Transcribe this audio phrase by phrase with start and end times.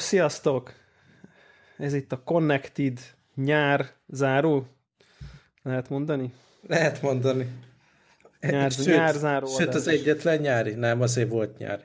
[0.00, 0.72] Sziasztok!
[1.78, 2.98] Ez itt a Connected
[3.34, 4.66] nyár záró.
[5.62, 6.32] Lehet mondani?
[6.66, 7.48] Lehet mondani.
[8.40, 9.74] Nyár, sőt, nyár záró Sőt, adás.
[9.74, 10.74] az egyetlen nyári?
[10.74, 11.82] Nem, azért volt nyári.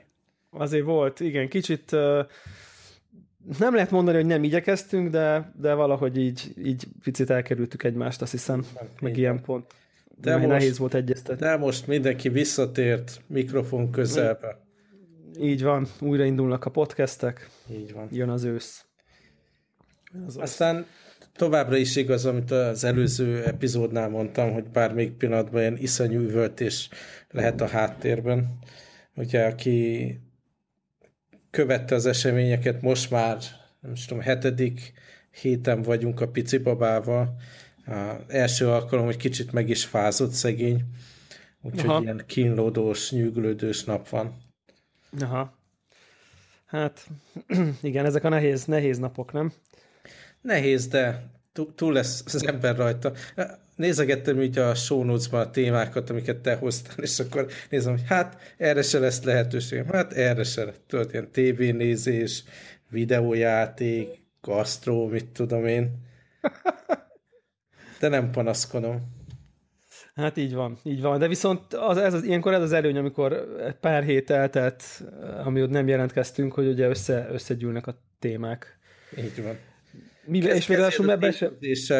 [0.49, 2.19] Azért volt, igen, kicsit uh,
[3.59, 8.31] nem lehet mondani, hogy nem igyekeztünk, de, de valahogy így, így picit elkerültük egymást, azt
[8.31, 8.65] hiszem,
[9.01, 9.73] meg így ilyen pont.
[10.21, 11.45] De De most- nehéz volt egyeztetni.
[11.45, 14.64] De most mindenki visszatért mikrofon közelbe.
[15.39, 18.07] Így van, újraindulnak a podcastek, Így van.
[18.11, 18.85] jön az ősz.
[20.25, 20.85] Az Aztán
[21.35, 26.89] továbbra is igaz, amit az előző epizódnál mondtam, hogy bármelyik pillanatban ilyen iszonyú üvöltés
[27.29, 28.59] lehet a háttérben.
[29.15, 30.19] Ugye, aki
[31.49, 33.37] követte az eseményeket, most már,
[33.79, 34.93] nem is tudom, hetedik
[35.41, 37.35] héten vagyunk a pici babával.
[37.85, 40.83] A első alkalom, hogy kicsit meg is fázott szegény,
[41.61, 42.01] úgyhogy Aha.
[42.01, 44.44] ilyen kínlódós, nyűglődős nap van.
[45.21, 45.57] Aha.
[46.65, 47.07] Hát,
[47.81, 49.53] igen, ezek a nehéz, nehéz napok, nem?
[50.41, 53.13] Nehéz, de tú- túl lesz az ember rajta.
[53.75, 58.55] Nézegettem így a show notes-ban a témákat, amiket te hoztál, és akkor nézem, hogy hát
[58.57, 60.79] erre se lesz lehetőségem, hát erre se lesz.
[60.87, 62.43] Tudod, ilyen tévénézés,
[62.89, 64.07] videójáték,
[64.41, 66.03] gasztró, mit tudom én.
[67.99, 69.14] De nem panaszkodom.
[70.15, 71.19] Hát így van, így van.
[71.19, 73.47] De viszont az, ez az, ilyenkor ez az előny, amikor
[73.79, 74.83] pár hét eltelt,
[75.43, 78.77] amióta nem jelentkeztünk, hogy ugye össze, összegyűlnek a témák.
[79.17, 79.57] Így van.
[80.25, 81.57] Mi, és még ráadásul ebben sem...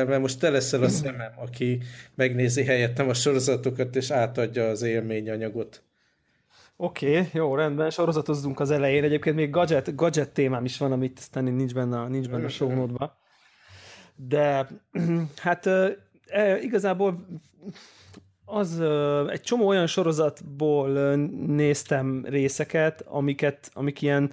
[0.08, 1.82] Mert most te leszel a szemem, aki
[2.16, 5.84] megnézi helyettem a sorozatokat, és átadja az élményanyagot.
[6.78, 9.04] Oké, okay, jó, rendben, sorozatozzunk az elején.
[9.04, 12.88] Egyébként még gadget, gadget témám is van, amit aztán nincs benne, nincs benne a show.
[14.16, 14.68] De
[15.46, 15.70] hát
[16.28, 17.26] e, igazából
[18.46, 18.82] az
[19.30, 21.16] egy csomó olyan sorozatból
[21.48, 24.32] néztem részeket, amiket, amik ilyen,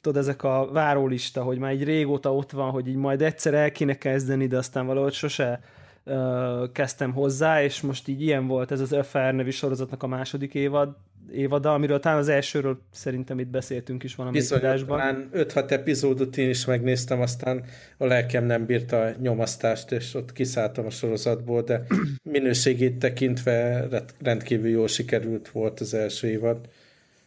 [0.00, 3.72] tudod, ezek a várólista, hogy már egy régóta ott van, hogy így majd egyszer el
[3.72, 5.60] kéne kezdeni, de aztán valahogy sose
[6.04, 10.54] ö, kezdtem hozzá, és most így ilyen volt ez az FR nevű sorozatnak a második
[10.54, 10.96] évad,
[11.32, 14.98] évada, amiről talán az elsőről szerintem itt beszéltünk is valamelyik Bizony, adásban.
[14.98, 17.64] talán 5-6 epizódot én is megnéztem, aztán
[17.96, 21.82] a lelkem nem bírta a nyomasztást, és ott kiszálltam a sorozatból, de
[22.22, 26.68] minőségét tekintve rend- rendkívül jól sikerült volt az első évad.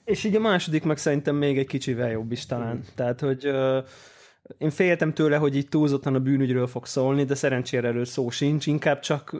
[0.06, 2.75] És így a második meg szerintem még egy kicsivel jobb is talán.
[2.75, 2.79] Mm.
[2.95, 3.79] Tehát, hogy ö,
[4.57, 8.67] én féltem tőle, hogy így túlzottan a bűnügyről fog szólni, de szerencsére erről szó sincs,
[8.67, 9.35] inkább csak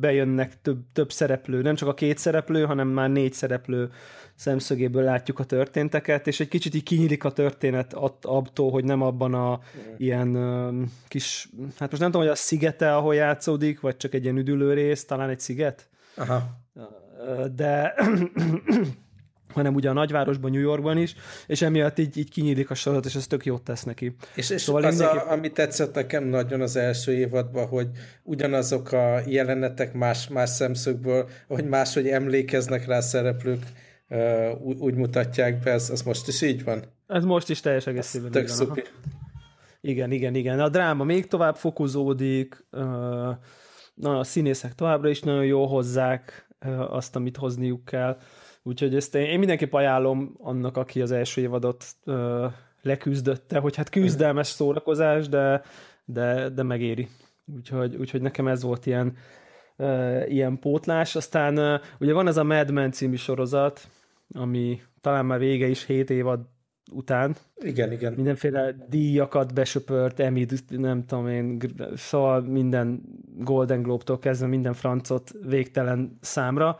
[0.00, 3.90] bejönnek több, több szereplő, nem csak a két szereplő, hanem már négy szereplő
[4.34, 9.02] szemszögéből látjuk a történteket, és egy kicsit így kinyílik a történet att- attól, hogy nem
[9.02, 9.60] abban a
[9.96, 14.22] ilyen ö, kis, hát most nem tudom, hogy a szigete, ahol játszódik, vagy csak egy
[14.22, 16.42] ilyen üdülő rész, talán egy sziget, Aha.
[17.54, 17.94] de
[19.52, 21.14] hanem ugye a nagyvárosban, New Yorkban is,
[21.46, 24.16] és emiatt így, így kinyílik a sorozat, és ez tök jót tesz neki.
[24.34, 27.88] És, és Szóval az, mindenképp- a, ami tetszett nekem nagyon az első évadban, hogy
[28.22, 33.62] ugyanazok a jelenetek más, más szemszögből, hogy máshogy emlékeznek rá szereplők,
[34.62, 36.84] úgy, úgy mutatják be, ez, az most is így van.
[37.06, 38.82] Ez most is teljes egészében Tök szupi.
[39.80, 40.60] Igen, igen, igen.
[40.60, 42.66] A dráma még tovább fokozódik,
[43.94, 46.48] na, a színészek továbbra is nagyon jól hozzák
[46.88, 48.16] azt, amit hozniuk kell.
[48.66, 52.46] Úgyhogy ezt én, én mindenképp ajánlom annak, aki az első évadot ö,
[52.82, 55.62] leküzdötte, hogy hát küzdelmes szórakozás, de,
[56.04, 57.08] de, de megéri.
[57.56, 59.16] Úgyhogy, úgyhogy nekem ez volt ilyen,
[59.76, 61.16] ö, ilyen pótlás.
[61.16, 63.88] Aztán ö, ugye van ez a Mad Men című sorozat,
[64.34, 66.40] ami talán már vége is 7 évad
[66.92, 68.12] után, Igen, igen.
[68.12, 71.60] mindenféle díjakat besöpört, Emmy, nem tudom én,
[71.94, 73.02] szóval minden
[73.38, 76.78] Golden Globe-tól kezdve minden francot végtelen számra,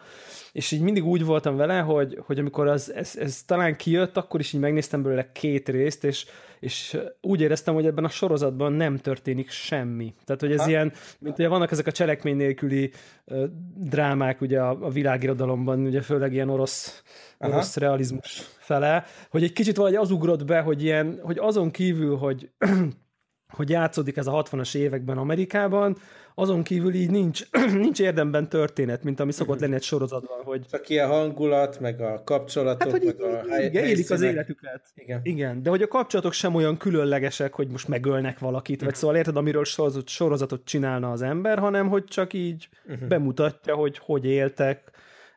[0.53, 4.41] és így mindig úgy voltam vele, hogy, hogy amikor az, ez, ez talán kijött, akkor
[4.41, 6.27] is így megnéztem belőle két részt, és,
[6.61, 10.15] és úgy éreztem, hogy ebben a sorozatban nem történik semmi.
[10.25, 10.69] Tehát, hogy ez Ha.
[10.69, 12.93] ilyen, mint ugye vannak ezek a cselekmény nélküli
[13.25, 13.45] ö,
[13.75, 17.03] drámák ugye a, a világirodalomban, ugye főleg ilyen orosz,
[17.39, 17.53] Aha.
[17.53, 22.17] orosz realizmus fele, hogy egy kicsit valahogy az ugrott be, hogy, ilyen, hogy azon kívül,
[22.17, 22.51] hogy
[23.57, 25.97] hogy játszódik ez a 60-as években Amerikában,
[26.35, 27.43] azon kívül így nincs,
[27.73, 32.23] nincs érdemben történet, mint ami szokott lenni egy sorozatban, hogy Csak ilyen hangulat, meg a
[32.25, 34.83] kapcsolatok, hát, hogy meg a így, hely, igen, élik az életüket.
[34.95, 35.21] Igen.
[35.23, 39.37] Igen, de hogy a kapcsolatok sem olyan különlegesek, hogy most megölnek valakit, vagy szóval érted,
[39.37, 42.69] amiről sorozat, sorozatot csinálna az ember, hanem hogy csak így
[43.09, 44.91] bemutatja, hogy hogy éltek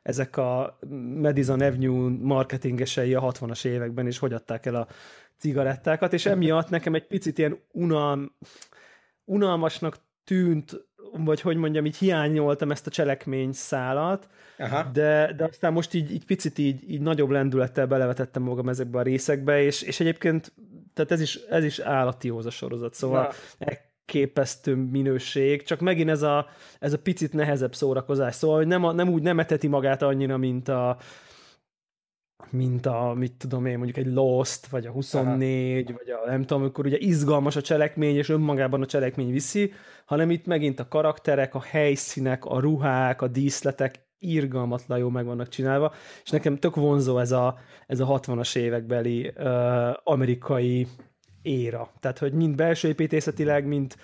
[0.09, 0.79] ezek a
[1.15, 4.88] Madison Avenue marketingesei a 60-as években, és hogy adták el a
[5.38, 8.35] cigarettákat, és emiatt nekem egy picit ilyen unalm,
[9.25, 14.83] unalmasnak tűnt, vagy hogy mondjam, így hiányoltam ezt a cselekmény szálat, Aha.
[14.94, 19.01] de, de aztán most így, így picit így, így nagyobb lendülettel belevetettem magam ezekbe a
[19.01, 20.53] részekbe, és, és egyébként
[20.94, 23.33] tehát ez is, ez is állati a sorozat, szóval
[24.09, 26.47] elképesztő minőség, csak megint ez a,
[26.79, 30.38] ez a picit nehezebb szórakozás, szóval hogy nem, a, nem úgy nem eteti magát annyira,
[30.38, 30.97] mint a,
[32.50, 35.97] mint a, mit tudom én, mondjuk egy Lost, vagy a 24, Aha.
[35.97, 39.73] vagy a nem tudom, amikor ugye izgalmas a cselekmény, és önmagában a cselekmény viszi,
[40.06, 45.50] hanem itt megint a karakterek, a helyszínek, a ruhák, a díszletek irgalmatlan jó meg vannak
[45.50, 47.57] csinálva, és nekem tök vonzó ez a,
[47.88, 50.88] ez a 60-as évekbeli uh, amerikai
[51.41, 51.91] éra.
[52.00, 53.95] Tehát, hogy mind belső építészetileg, mind,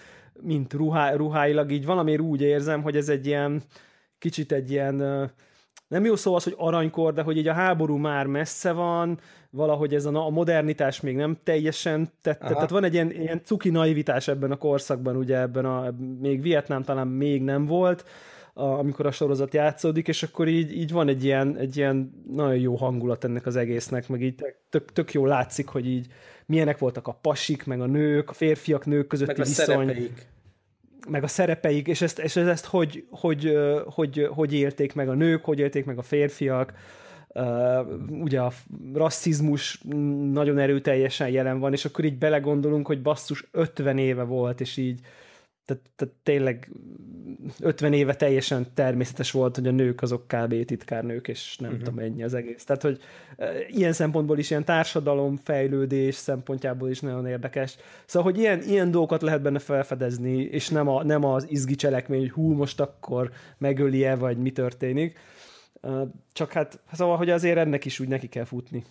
[0.41, 3.61] mind ruhá, ruháilag így valamiért úgy érzem, hogy ez egy ilyen
[4.19, 5.31] kicsit egy ilyen
[5.87, 9.93] nem jó szó az, hogy aranykor, de hogy így a háború már messze van, valahogy
[9.93, 12.53] ez a, a modernitás még nem teljesen tette.
[12.53, 16.83] Tehát van egy ilyen, ilyen cuki naivitás ebben a korszakban, ugye ebben a, még Vietnám
[16.83, 18.05] talán még nem volt,
[18.57, 22.57] a, amikor a sorozat játszódik, és akkor így, így van egy ilyen, egy ilyen nagyon
[22.57, 24.35] jó hangulat ennek az egésznek, meg így
[24.69, 26.07] tök, tök jó látszik, hogy így
[26.45, 29.65] milyenek voltak a pasik, meg a nők, a férfiak, nők közötti meg a viszony.
[29.65, 30.33] Szerepeik
[31.07, 35.45] meg a szerepeik, és ezt, és ezt hogy, hogy, hogy, hogy élték meg a nők,
[35.45, 36.73] hogy élték meg a férfiak,
[37.37, 38.51] Uh, ugye a
[38.93, 39.81] rasszizmus
[40.31, 44.99] nagyon erőteljesen jelen van, és akkor így belegondolunk, hogy basszus 50 éve volt, és így
[45.65, 46.69] tehát, tehát tényleg
[47.59, 50.65] 50 éve teljesen természetes volt, hogy a nők azok kb.
[50.65, 51.85] titkárnők, és nem uh-huh.
[51.85, 52.63] tudom, ennyi az egész.
[52.63, 53.00] Tehát, hogy
[53.38, 57.77] e, ilyen szempontból is, ilyen társadalom fejlődés szempontjából is nagyon érdekes.
[58.06, 62.19] Szóval, hogy ilyen, ilyen dolgokat lehet benne felfedezni, és nem, a, nem az izgi cselekmény,
[62.19, 65.19] hogy hú, most akkor megöli-e, vagy mi történik.
[66.33, 68.83] Csak hát, szóval, hogy azért ennek is úgy neki kell futni.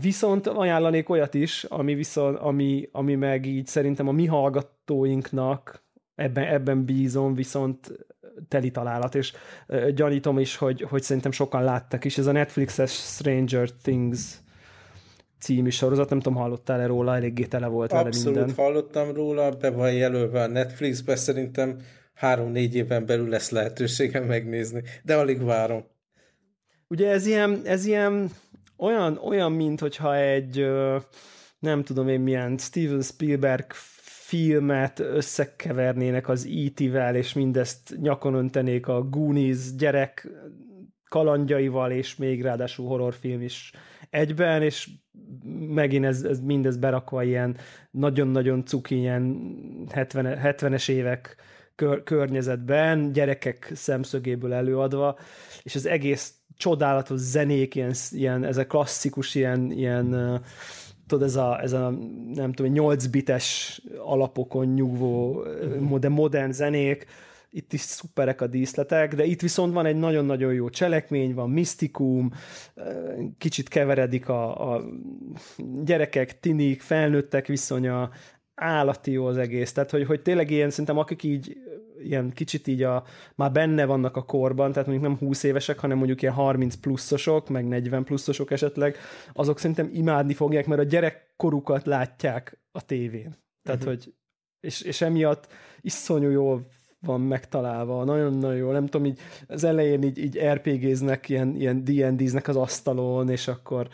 [0.00, 5.82] Viszont ajánlanék olyat is, ami, viszont, ami, ami meg így szerintem a mi hallgatóinknak
[6.14, 7.92] ebben, ebben bízom, viszont
[8.48, 9.32] teli találat, és
[9.94, 12.18] gyanítom is, hogy, hogy szerintem sokan láttak is.
[12.18, 14.40] Ez a Netflixes Stranger Things
[15.38, 18.64] című sorozat, nem tudom, hallottál-e róla, eléggé tele volt Abszolút vele minden.
[18.64, 21.76] hallottam róla, be van jelölve a Netflixbe, szerintem
[22.14, 25.84] három-négy éven belül lesz lehetőségem megnézni, de alig várom.
[26.88, 28.30] Ugye ez ilyen, ez ilyen
[28.76, 30.66] olyan, olyan mint hogyha egy
[31.58, 33.72] nem tudom én milyen Steven Spielberg
[34.26, 40.28] filmet összekevernének az E.T.-vel, és mindezt nyakon öntenék a Goonies gyerek
[41.08, 43.72] kalandjaival, és még ráadásul horrorfilm is
[44.10, 44.90] egyben, és
[45.68, 47.56] megint ez, ez mindez berakva ilyen
[47.90, 49.52] nagyon-nagyon cuki, ilyen
[49.90, 51.36] 70, 70-es évek
[51.74, 55.18] kör, környezetben, gyerekek szemszögéből előadva,
[55.62, 60.40] és az egész csodálatos zenék, ilyen, ilyen ez a klasszikus, ilyen, ilyen
[61.06, 61.90] tudod, ez a, ez a
[62.34, 65.44] nem tudom, 8 bites alapokon nyugvó,
[65.98, 67.06] de modern zenék,
[67.50, 72.32] itt is szuperek a díszletek, de itt viszont van egy nagyon-nagyon jó cselekmény, van misztikum,
[73.38, 74.84] kicsit keveredik a, a
[75.84, 78.10] gyerekek, tinik, felnőttek viszonya,
[78.56, 81.56] állati jó az egész, tehát hogy, hogy tényleg ilyen, szerintem akik így
[82.02, 83.04] ilyen kicsit így a,
[83.34, 87.48] már benne vannak a korban, tehát mondjuk nem 20 évesek, hanem mondjuk ilyen 30 pluszosok,
[87.48, 88.96] meg 40 pluszosok esetleg,
[89.32, 93.36] azok szerintem imádni fogják, mert a gyerekkorukat látják a tévén.
[93.62, 93.96] Tehát, uh-huh.
[93.96, 94.14] hogy
[94.60, 95.48] és, és emiatt
[95.80, 96.66] iszonyú jól
[97.06, 102.48] van megtalálva, nagyon-nagyon jó, nem tudom, így az elején így, így RPG-znek, ilyen, ilyen D&D-znek
[102.48, 103.88] az asztalon, és akkor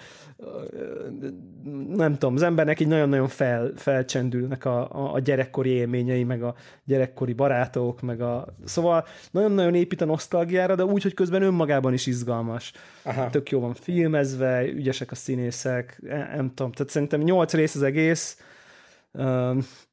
[1.88, 6.54] nem tudom, az embernek így nagyon-nagyon fel, felcsendülnek a, a, a gyerekkori élményei, meg a
[6.84, 8.46] gyerekkori barátok, meg a...
[8.64, 12.72] Szóval nagyon-nagyon épít a nosztalgiára, de úgy, hogy közben önmagában is izgalmas.
[13.02, 13.30] Aha.
[13.30, 16.00] Tök jó van filmezve, ügyesek a színészek,
[16.36, 18.38] nem tudom, tehát szerintem nyolc rész az egész,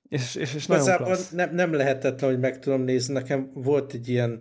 [0.09, 3.13] és, és, és nagyon nem, nem lehetetlen, hogy meg tudom nézni.
[3.13, 4.39] Nekem volt egy ilyen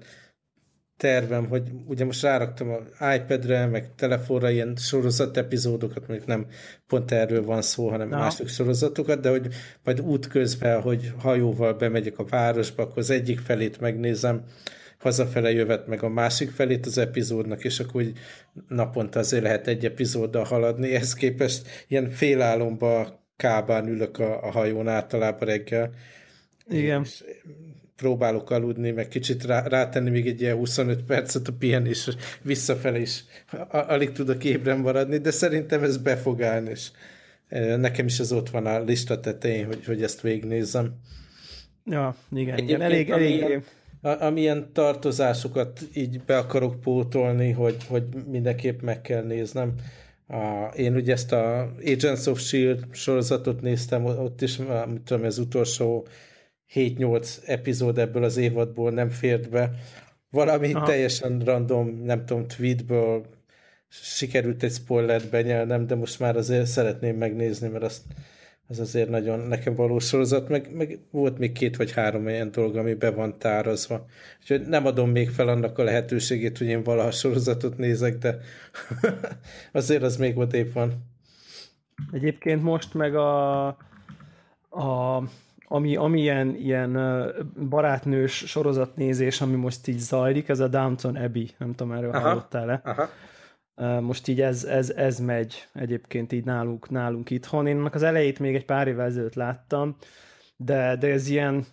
[0.96, 6.46] tervem, hogy ugye most ráraktam a iPad-re, meg telefonra ilyen sorozat epizódokat, mondjuk nem
[6.86, 8.18] pont erről van szó, hanem Na.
[8.18, 9.48] mások sorozatokat, de hogy
[9.84, 14.44] majd útközben, hogy hajóval bemegyek a városba, akkor az egyik felét megnézem,
[14.98, 18.18] hazafele jövet meg a másik felét az epizódnak, és akkor úgy
[18.68, 20.94] naponta azért lehet egy epizóddal haladni.
[20.94, 25.90] Ehhez képest ilyen félálomba kábán ülök a, a hajón általában reggel.
[26.68, 27.02] Igen.
[27.02, 27.24] És
[27.96, 32.08] próbálok aludni, meg kicsit rá, rátenni még egy ilyen 25 percet a pihenés,
[32.42, 33.24] visszafele is
[33.70, 36.90] alig tudok ébren maradni, de szerintem ez be fog állni, és
[37.76, 40.94] nekem is az ott van a lista tetején, hogy, hogy ezt végignézzem.
[41.84, 42.80] Ja, igen, igen.
[42.80, 43.62] elég, elég, elég
[44.00, 49.74] amilyen tartozásokat így be akarok pótolni, hogy, hogy mindenképp meg kell néznem.
[50.28, 52.86] A, én ugye ezt a Agents of S.H.I.E.L.D.
[52.92, 54.56] sorozatot néztem, ott is,
[54.86, 56.06] mit tudom, az utolsó
[56.74, 59.70] 7-8 epizód ebből az évadból nem fért be.
[60.30, 60.86] Valami Aha.
[60.86, 63.26] teljesen random, nem tudom, tweetből
[63.88, 68.02] sikerült egy spoilert benyelnem, de most már azért szeretném megnézni, mert azt,
[68.68, 72.76] az azért nagyon nekem való sorozat, meg, meg volt még két vagy három olyan dolog,
[72.76, 74.06] ami be van tárazva.
[74.40, 78.38] Úgyhogy nem adom még fel annak a lehetőségét, hogy én valaha sorozatot nézek, de
[79.72, 80.92] azért az még odébb van.
[82.12, 83.66] Egyébként most meg a,
[84.70, 85.22] a
[85.68, 86.98] ami, ami ilyen, ilyen
[87.68, 92.80] barátnős sorozatnézés, ami most így zajlik, ez a Downton Abbey, nem tudom, erről hallottál-e.
[92.84, 93.08] Aha.
[94.00, 97.66] Most így ez, ez, ez megy egyébként így nálunk, nálunk itthon.
[97.66, 99.96] Én annak az elejét még egy pár évvel ezelőtt láttam,
[100.56, 101.66] de, de ez ilyen,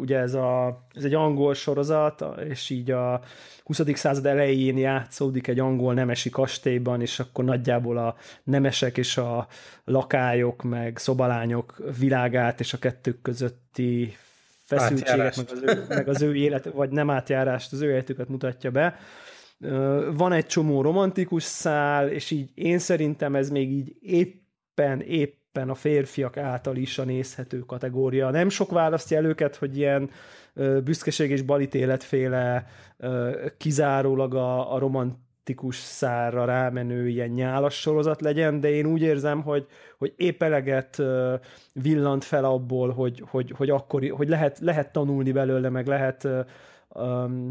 [0.00, 3.20] ugye ez, a, ez egy angol sorozat, és így a
[3.64, 3.80] 20.
[3.94, 9.46] század elején játszódik egy angol nemesi kastélyban, és akkor nagyjából a nemesek és a
[9.84, 14.16] lakályok, meg szobalányok világát és a kettők közötti
[14.64, 18.70] feszültséget, meg az, ő, meg az ő élet, vagy nem átjárást, az ő életüket mutatja
[18.70, 18.98] be.
[20.14, 25.74] Van egy csomó romantikus szál, és így én szerintem ez még így éppen, éppen a
[25.74, 28.30] férfiak által is a nézhető kategória.
[28.30, 30.10] Nem sok választja el őket, hogy ilyen
[30.84, 32.66] büszkeség és balitéletféle
[33.56, 39.66] kizárólag a, a romantikus szárra rámenő ilyen nyálas sorozat legyen, de én úgy érzem, hogy,
[39.98, 41.02] hogy épp eleget
[41.72, 46.28] villant fel abból, hogy, hogy, hogy, akkor, hogy lehet, lehet tanulni belőle, meg lehet
[46.88, 47.50] um,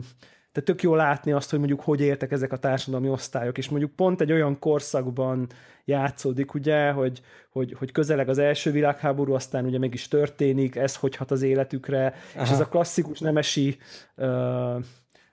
[0.53, 3.91] de tök jó látni azt, hogy mondjuk hogy értek ezek a társadalmi osztályok, és mondjuk
[3.91, 5.47] pont egy olyan korszakban
[5.85, 10.95] játszódik, ugye, hogy, hogy, hogy közeleg az első világháború, aztán ugye meg is történik, ez
[10.95, 12.43] hogy hat az életükre, Aha.
[12.43, 13.77] és ez a klasszikus nemesi
[14.15, 14.83] uh,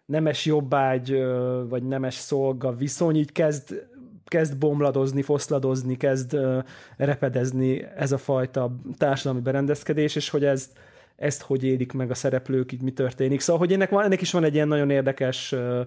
[0.07, 3.89] nemes jobbágy, uh, vagy nemes szolga viszony így kezd
[4.25, 6.65] kezd bomladozni, foszladozni, kezd uh,
[6.97, 10.73] repedezni ez a fajta társadalmi berendezkedés, és hogy ez
[11.21, 13.41] ezt hogy élik meg a szereplők, itt mi történik.
[13.41, 15.81] Szóval, hogy ennek, van, ennek is van egy ilyen nagyon érdekes uh,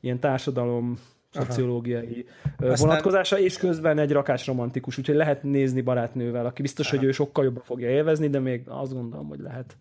[0.00, 0.98] ilyen társadalom
[1.30, 2.26] szociológiai
[2.58, 2.74] Aha.
[2.74, 6.96] vonatkozása, és közben egy rakás romantikus, úgyhogy lehet nézni barátnővel, aki biztos, Aha.
[6.96, 9.76] hogy ő sokkal jobban fogja élvezni, de még azt gondolom, hogy lehet.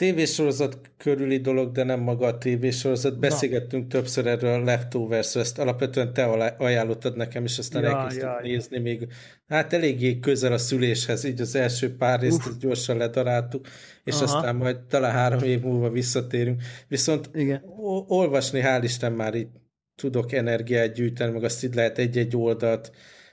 [0.00, 3.18] Tévésorozat körüli dolog, de nem maga a tévésorozat.
[3.18, 3.88] Beszélgettünk Na.
[3.88, 6.24] többször erről a leftovers ezt alapvetően te
[6.58, 9.08] ajánlottad nekem, és aztán ja, elkezdtük ja, nézni még.
[9.46, 12.56] Hát eléggé közel a szüléshez, így az első pár részt uh.
[12.58, 13.66] gyorsan ledaráltuk,
[14.04, 14.24] és Aha.
[14.24, 16.62] aztán majd talán három év múlva visszatérünk.
[16.88, 17.62] Viszont Igen.
[18.06, 19.48] olvasni, hál' Isten már így
[19.94, 22.92] tudok energiát gyűjteni, meg azt így lehet egy-egy oldalt,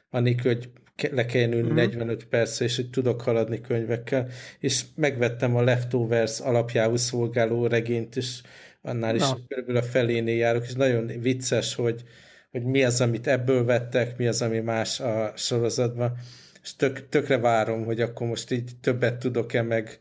[0.10, 0.70] anélkül, hogy
[1.12, 1.76] le kell ülni mm.
[1.76, 4.28] 45 perc, és hogy tudok haladni könyvekkel,
[4.60, 8.42] és megvettem a Leftovers alapjául szolgáló regényt, és
[8.82, 9.38] annál is Na.
[9.48, 12.04] körülbelül a felénél járok, és nagyon vicces, hogy,
[12.52, 16.18] hogy mi az, amit ebből vettek, mi az, ami más a sorozatban,
[16.64, 20.00] és tök, tökre várom, hogy akkor most így többet tudok-e meg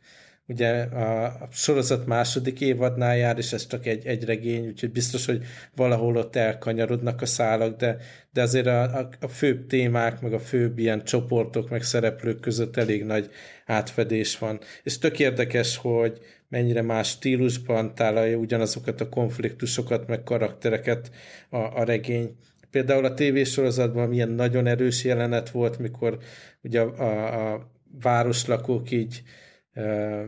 [0.49, 5.27] ugye a, a sorozat második évadnál jár, és ez csak egy, egy regény, úgyhogy biztos,
[5.27, 7.97] hogy valahol ott elkanyarodnak a szálak, de,
[8.33, 12.77] de azért a, a, a főbb témák, meg a főbb ilyen csoportok, meg szereplők között
[12.77, 13.31] elég nagy
[13.67, 14.61] átfedés van.
[14.83, 21.11] És tök érdekes, hogy mennyire más stílusban találja ugyanazokat a konfliktusokat, meg karaktereket
[21.51, 22.37] a, a regény.
[22.71, 26.19] Például a tévésorozatban milyen nagyon erős jelenet volt, mikor
[26.63, 29.23] ugye a, a, a városlakók így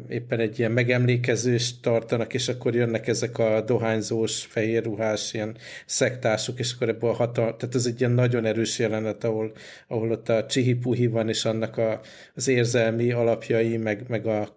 [0.08, 6.58] éppen egy ilyen megemlékezést tartanak, és akkor jönnek ezek a dohányzós, fehér ruhás ilyen szektások,
[6.58, 7.56] és akkor ebből hatal...
[7.56, 9.52] Tehát ez egy ilyen nagyon erős jelenet, ahol,
[9.86, 12.00] ahol ott a csihipuhi van, és annak a,
[12.34, 14.54] az érzelmi alapjai, meg, meg a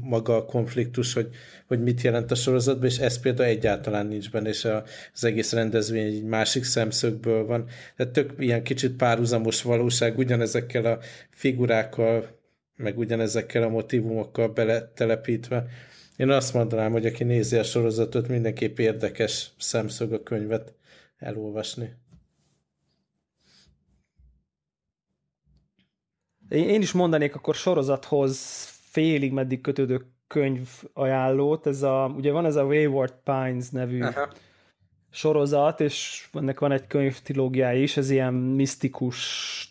[0.00, 1.28] maga a konfliktus, hogy,
[1.66, 5.52] hogy mit jelent a sorozatban, és ez például egyáltalán nincs benne, és a, az egész
[5.52, 7.68] rendezvény egy másik szemszögből van.
[7.96, 10.98] Tehát tök ilyen kicsit párhuzamos valóság, ugyanezekkel a
[11.30, 12.33] figurákkal
[12.76, 15.66] meg ugyanezekkel a motivumokkal beletelepítve.
[16.16, 20.74] Én azt mondanám, hogy aki nézi a sorozatot, mindenképp érdekes szemszög a könyvet
[21.18, 21.94] elolvasni.
[26.48, 31.66] Én is mondanék akkor sorozathoz félig meddig kötődő könyv ajánlót.
[31.66, 34.32] Ez a, ugye van ez a Wayward Pines nevű Aha.
[35.10, 39.20] sorozat, és ennek van egy könyv trilógiája is, ez ilyen misztikus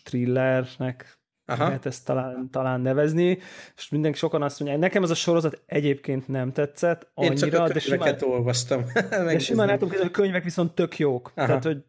[0.04, 1.64] thrillernek Aha.
[1.64, 3.38] lehet ezt talán, talán nevezni,
[3.76, 7.60] és mindenki sokan azt mondják, nekem ez a sorozat egyébként nem tetszett annyira, Én csak
[7.60, 8.84] a de simán, olvastam.
[9.10, 11.32] de simán látom, hogy a könyvek viszont tök jók.
[11.34, 11.46] Aha.
[11.46, 11.82] Tehát, hogy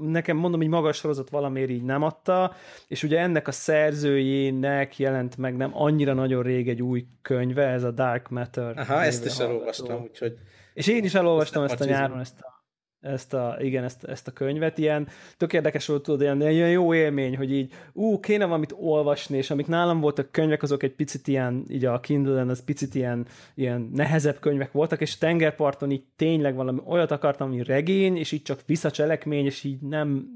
[0.00, 2.54] nekem mondom, hogy magas sorozat valamiért így nem adta,
[2.88, 7.82] és ugye ennek a szerzőjének jelent meg nem annyira nagyon rég egy új könyve, ez
[7.82, 8.78] a Dark Matter.
[8.78, 10.36] Aha, ezt is elolvastam, úgyhogy...
[10.74, 12.57] És én is elolvastam ezt, ezt a nyáron, ezt a
[13.00, 14.78] ezt a, igen, ezt, ezt a könyvet.
[14.78, 19.36] Ilyen tök érdekes volt, tudod, ilyen, ilyen jó élmény, hogy így, ú, kéne valamit olvasni,
[19.36, 23.26] és amik nálam voltak könyvek, azok egy picit ilyen, így a Kindle-en, az picit ilyen,
[23.54, 28.42] ilyen nehezebb könyvek voltak, és tengerparton így tényleg valami olyat akartam, ami regény, és így
[28.42, 30.26] csak visszacselekmény, és így nem...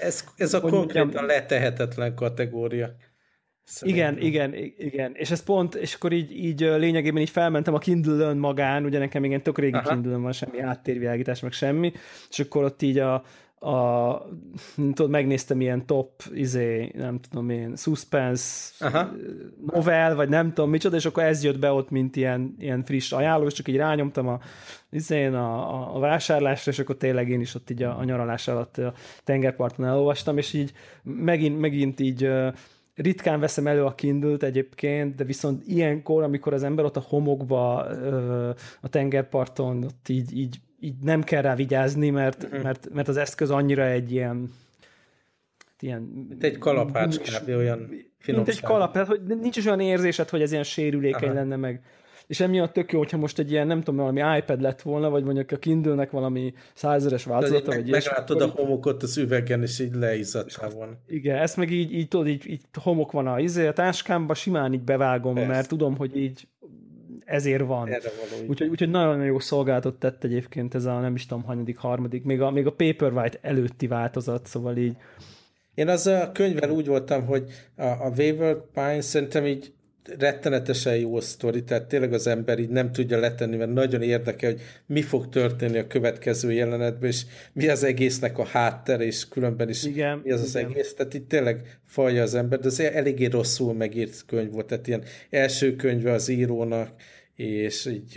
[0.00, 2.94] Ez, ez a konkrétan mondjam, letehetetlen kategória.
[3.70, 4.16] Szerintem.
[4.18, 5.12] Igen, igen, igen.
[5.14, 9.24] És ez pont, és akkor így, így lényegében így felmentem a Kindle-ön magán, ugye nekem
[9.24, 11.92] igen tök régi kindle van, semmi áttérvilágítás, meg semmi,
[12.30, 13.22] és akkor ott így a,
[13.60, 14.26] a
[14.74, 19.10] tudod, megnéztem ilyen top, izé, nem tudom én, suspense Aha.
[19.66, 23.12] novel, vagy nem tudom micsoda, és akkor ez jött be ott, mint ilyen, ilyen friss
[23.12, 24.40] ajánló, és csak így rányomtam a,
[24.90, 28.48] izén a, a, a vásárlásra, és akkor tényleg én is ott így a, a nyaralás
[28.48, 30.72] alatt a tengerparton elolvastam, és így
[31.02, 32.28] megint, megint így
[32.94, 37.76] ritkán veszem elő a kindle egyébként, de viszont ilyenkor, amikor az ember ott a homokba,
[38.80, 42.62] a tengerparton, ott így, így, így nem kell rá vigyázni, mert, uh-huh.
[42.62, 44.50] mert, mert az eszköz annyira egy ilyen
[45.82, 46.02] ilyen...
[46.28, 47.48] Mint egy kalapács kb.
[47.48, 47.78] olyan
[48.18, 48.46] finomság.
[48.46, 51.38] Mint egy kalap, tehát hogy nincs is olyan érzésed, hogy ez ilyen sérülékeny Aha.
[51.38, 51.82] lenne meg
[52.30, 55.24] és emiatt tök jó, hogyha most egy ilyen, nem tudom, valami iPad lett volna, vagy
[55.24, 58.10] mondjuk a Kindle-nek valami százeres változata, vagy ilyesmi.
[58.10, 60.92] Meglátod a homokot az üvegen, és így leizzadtál volna.
[61.06, 64.72] Igen, ezt meg így, így tudod, így, így homok van a, izé, a táskámba, simán
[64.72, 65.50] így bevágom, Persze.
[65.50, 66.48] mert tudom, hogy így
[67.24, 67.88] ezért van.
[68.48, 72.40] Úgyhogy, úgyhogy nagyon jó szolgáltat tett egyébként ez a nem is tudom, hanyadik, harmadik, még
[72.40, 74.96] a, még a Paperwhite előtti változat, szóval így
[75.74, 77.44] én az a könyvvel úgy voltam, hogy
[77.76, 79.72] a, a Wayward Pine szerintem így
[80.18, 84.60] rettenetesen jó sztori, tehát tényleg az ember így nem tudja letenni, mert nagyon érdekel, hogy
[84.86, 89.84] mi fog történni a következő jelenetben, és mi az egésznek a háttere, és különben is
[89.84, 90.64] igen, mi az igen.
[90.64, 90.94] az egész.
[90.94, 95.04] Tehát itt tényleg falja az ember, de az eléggé rosszul megírt könyv volt, tehát ilyen
[95.30, 96.90] első könyve az írónak,
[97.40, 98.12] és így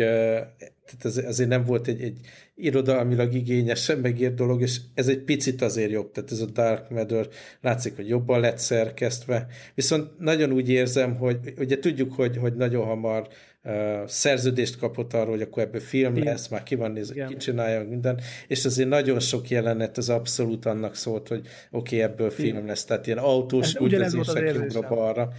[0.86, 2.20] tehát ez, azért nem volt egy, egy
[2.56, 7.28] irodalmilag igényesen megírt dolog, és ez egy picit azért jobb, tehát ez a Dark Matter
[7.62, 12.86] látszik, hogy jobban lett szerkesztve, viszont nagyon úgy érzem, hogy ugye tudjuk, hogy, hogy nagyon
[12.86, 13.28] hamar
[13.64, 13.74] uh,
[14.06, 16.34] szerződést kapott arról, hogy akkor ebből film Igen.
[16.34, 20.66] lesz, már ki van nézve, ki csinálja minden, és azért nagyon sok jelenet az abszolút
[20.66, 22.66] annak szólt, hogy oké, okay, ebből film Igen.
[22.66, 25.32] lesz, tehát ilyen autós üldözések jobbra-balra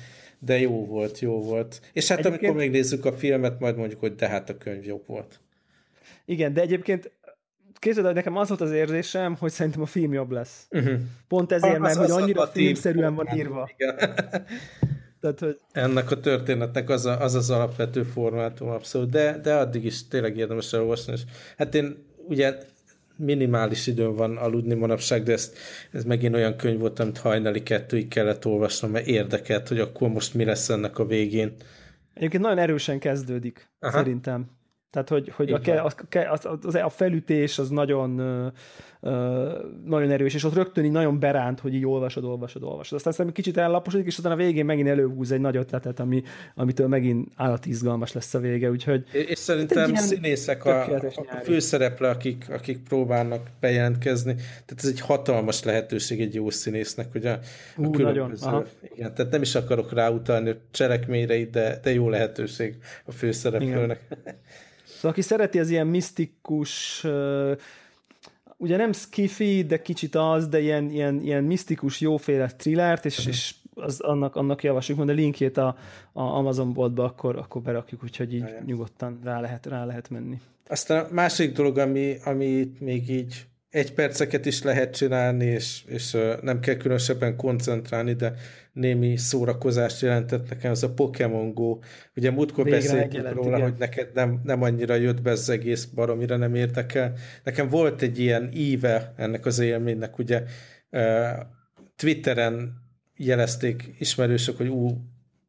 [0.44, 1.80] de jó volt, jó volt.
[1.92, 2.42] És hát egyébként...
[2.42, 5.40] amikor megnézzük a filmet, majd mondjuk, hogy de hát a könyv jobb volt.
[6.24, 7.12] Igen, de egyébként
[7.78, 10.66] képzeld, hogy nekem az volt az érzésem, hogy szerintem a film jobb lesz.
[10.70, 10.98] Uh-huh.
[11.28, 13.70] Pont ezért, mert hogy annyira filmszerűen van írva.
[13.76, 13.96] Igen.
[15.20, 15.61] Tehát, hogy...
[15.72, 20.37] Ennek a történetnek az, a, az az alapvető formátum abszolút, de, de addig is tényleg
[20.37, 21.12] érdemes elolvasni.
[21.12, 21.20] És
[21.57, 22.59] hát én ugye
[23.16, 25.57] minimális időn van aludni manapság, de ezt,
[25.92, 30.35] ez megint olyan könyv volt, amit hajnali kettőig kellett olvasnom, mert érdekelt, hogy akkor most
[30.35, 31.55] mi lesz ennek a végén.
[32.14, 33.92] Egyébként nagyon erősen kezdődik, Aha.
[33.92, 34.50] szerintem.
[34.90, 38.20] Tehát, hogy, hogy a, a, a, a felütés az nagyon
[39.85, 42.97] nagyon erős, és ott rögtön így nagyon beránt, hogy így olvasod, olvasod, olvasod.
[42.97, 46.23] Aztán aztán kicsit ellaposodik, és aztán a végén megint előhúz egy nagy ötletet, ami,
[46.55, 49.05] amitől megint állati izgalmas lesz a vége, úgyhogy...
[49.12, 56.21] És szerintem színészek a, a főszereple, akik, akik próbálnak bejelentkezni, tehát ez egy hatalmas lehetőség
[56.21, 57.38] egy jó színésznek, hogy a,
[57.77, 58.47] a különböző...
[58.47, 64.01] Nagyon, igen, tehát nem is akarok ráutalni a cselekményre, de, de jó lehetőség a főszereplőnek.
[64.11, 64.35] Igen.
[64.95, 67.05] Szóval aki szereti az ilyen misztikus
[68.57, 73.55] ugye nem skifi, de kicsit az, de ilyen, ilyen, ilyen misztikus, jóféle thrillert, és, és
[73.75, 75.77] az, annak, annak javasljuk, majd a linkjét a,
[76.12, 78.62] a Amazon boltba akkor, akkor berakjuk, úgyhogy így Aján.
[78.67, 80.40] nyugodtan rá lehet, rá lehet menni.
[80.67, 86.17] Aztán a másik dolog, ami, ami még így egy perceket is lehet csinálni, és, és
[86.43, 88.35] nem kell különösebben koncentrálni, de
[88.73, 91.79] némi szórakozást jelentett nekem, az a Pokémon Go.
[92.17, 93.69] Ugye múltkor beszéltünk róla, igen.
[93.69, 97.13] hogy neked nem, nem annyira jött be az egész baromira nem érdekel.
[97.45, 100.43] Nekem volt egy ilyen íve ennek az élménynek, ugye
[101.97, 102.73] Twitteren
[103.17, 104.91] jelezték ismerősök, hogy ú,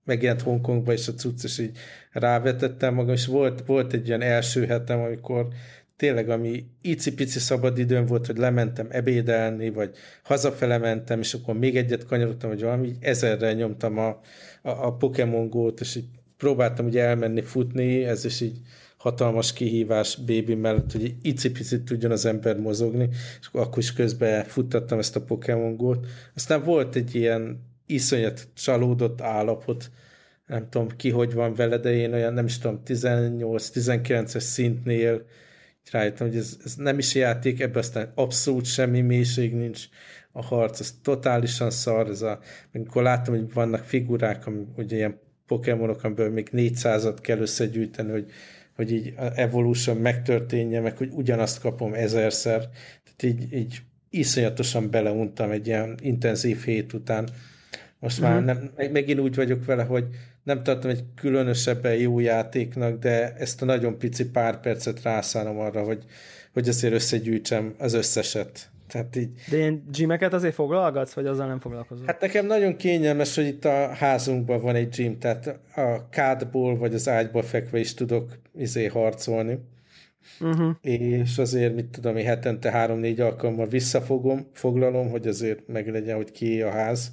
[0.03, 1.77] megjelent Hongkongba, és a cucc, és így
[2.11, 5.47] rávetettem magam, és volt, volt egy ilyen első hetem, amikor
[5.97, 12.05] tényleg, ami icipici szabadidőm volt, hogy lementem ebédelni, vagy hazafele mentem, és akkor még egyet
[12.05, 14.07] kanyarodtam, vagy valami, így ezerrel nyomtam a,
[14.61, 16.05] a, a Pokémon Go-t, és így
[16.37, 18.57] próbáltam ugye elmenni futni, ez is így
[18.97, 24.99] hatalmas kihívás bébi mellett, hogy icipicit tudjon az ember mozogni, és akkor is közben futtattam
[24.99, 26.05] ezt a Pokémon Go-t.
[26.35, 29.91] Aztán volt egy ilyen iszonyat csalódott állapot,
[30.47, 35.25] nem tudom ki, hogy van vele, de én olyan, nem is tudom, 18-19-es szintnél
[35.91, 39.85] rájöttem, hogy ez, ez nem is játék, ebben aztán abszolút semmi mélység nincs,
[40.31, 42.39] a harc, ez totálisan szar, ez a,
[42.73, 48.31] amikor láttam, hogy vannak figurák, ami, ugye ilyen Pokémonok, amiből még 400-at kell összegyűjteni, hogy
[48.75, 52.59] hogy így evolution megtörténje, meg hogy ugyanazt kapom ezerszer.
[53.03, 57.29] Tehát így, így iszonyatosan beleuntam egy ilyen intenzív hét után.
[57.99, 58.43] Most uh-huh.
[58.45, 58.65] már mhm.
[58.75, 60.05] nem, megint úgy vagyok vele, hogy
[60.45, 65.83] nem tartom egy különösebben jó játéknak, de ezt a nagyon pici pár percet rászállom arra,
[65.83, 66.03] hogy,
[66.53, 68.69] hogy azért összegyűjtsem az összeset.
[68.87, 69.29] Tehát így...
[69.49, 72.05] De ilyen gymeket azért foglalgatsz, vagy azzal nem foglalkozol?
[72.05, 76.93] Hát nekem nagyon kényelmes, hogy itt a házunkban van egy gym, tehát a kádból vagy
[76.93, 79.59] az ágyból fekve is tudok izé harcolni.
[80.39, 80.75] Uh-huh.
[80.81, 86.61] És azért, mit tudom én, hetente három-négy alkalommal visszafogom, foglalom, hogy azért meglegyen, hogy ki
[86.61, 87.11] a ház.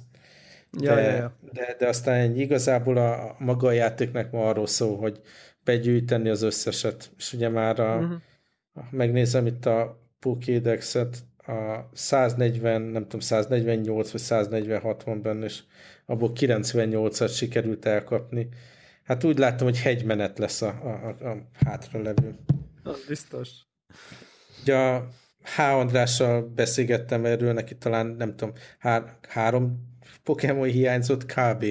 [0.79, 1.37] Ja, de, ja, ja.
[1.51, 2.35] De, de aztán.
[2.35, 5.21] Igazából a, maga a játéknak ma arról szól, hogy
[5.63, 7.11] begyűjteni az összeset.
[7.17, 8.21] És ugye már a, uh-huh.
[8.91, 15.63] megnézem itt a Pokédexet, a 140, nem tudom, 148 vagy 146 van benne, és
[16.05, 18.49] abból 98-at sikerült elkapni.
[19.03, 22.35] Hát úgy láttam, hogy hegymenet lesz a, a, a hátra levő.
[22.83, 23.49] Az biztos.
[24.61, 25.07] Ugye a
[25.55, 25.59] H.
[25.59, 29.92] Andrással beszélgettem erről, neki talán nem tudom, há- három
[30.23, 31.65] Pokémon hiányzott kb.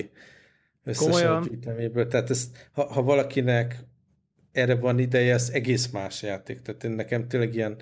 [0.84, 2.06] összesen gyűjteméből.
[2.06, 3.84] Tehát ez, ha, ha valakinek
[4.52, 6.62] erre van ideje, ez egész más játék.
[6.62, 7.76] Tehát én nekem tényleg ilyen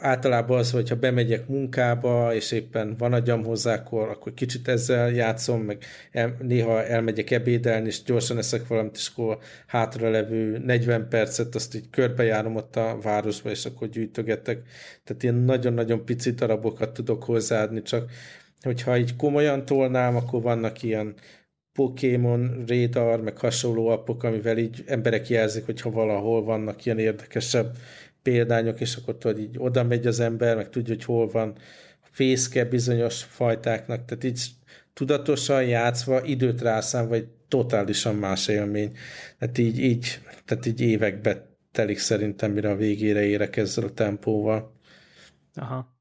[0.00, 5.62] általában az, hogyha bemegyek munkába, és éppen van agyam hozzá, akkor, akkor kicsit ezzel játszom,
[5.62, 11.54] meg el, néha elmegyek ebédelni, és gyorsan eszek valamit, és akkor hátra levő 40 percet,
[11.54, 14.62] azt így körbejárom ott a városba, és akkor gyűjtögetek.
[15.04, 18.10] Tehát ilyen nagyon-nagyon pici darabokat tudok hozzáadni, csak
[18.62, 21.14] hogyha így komolyan tolnám, akkor vannak ilyen
[21.72, 27.76] Pokémon, Radar, meg hasonló appok, amivel így emberek jelzik, hogyha valahol vannak ilyen érdekesebb
[28.22, 31.54] példányok, és akkor tudod, így oda megy az ember, meg tudja, hogy hol van
[32.00, 34.48] fészke bizonyos fajtáknak, tehát így
[34.92, 38.96] tudatosan játszva, időt rászám, vagy totálisan más élmény.
[39.38, 44.74] Tehát így, így, tehát így évekbe telik szerintem, mire a végére érek ezzel a tempóval.
[45.54, 45.98] Aha.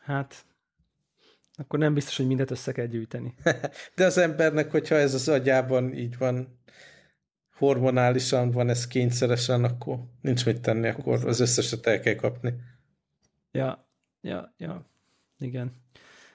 [0.00, 0.44] Hát,
[1.56, 3.34] akkor nem biztos, hogy mindent össze kell gyűjteni.
[3.96, 6.58] De az embernek, hogyha ez az agyában így van,
[7.56, 12.54] hormonálisan van ez kényszeresen, akkor nincs mit tenni, akkor az összeset el kell kapni.
[13.50, 13.88] Ja,
[14.20, 14.86] ja, ja,
[15.38, 15.72] igen.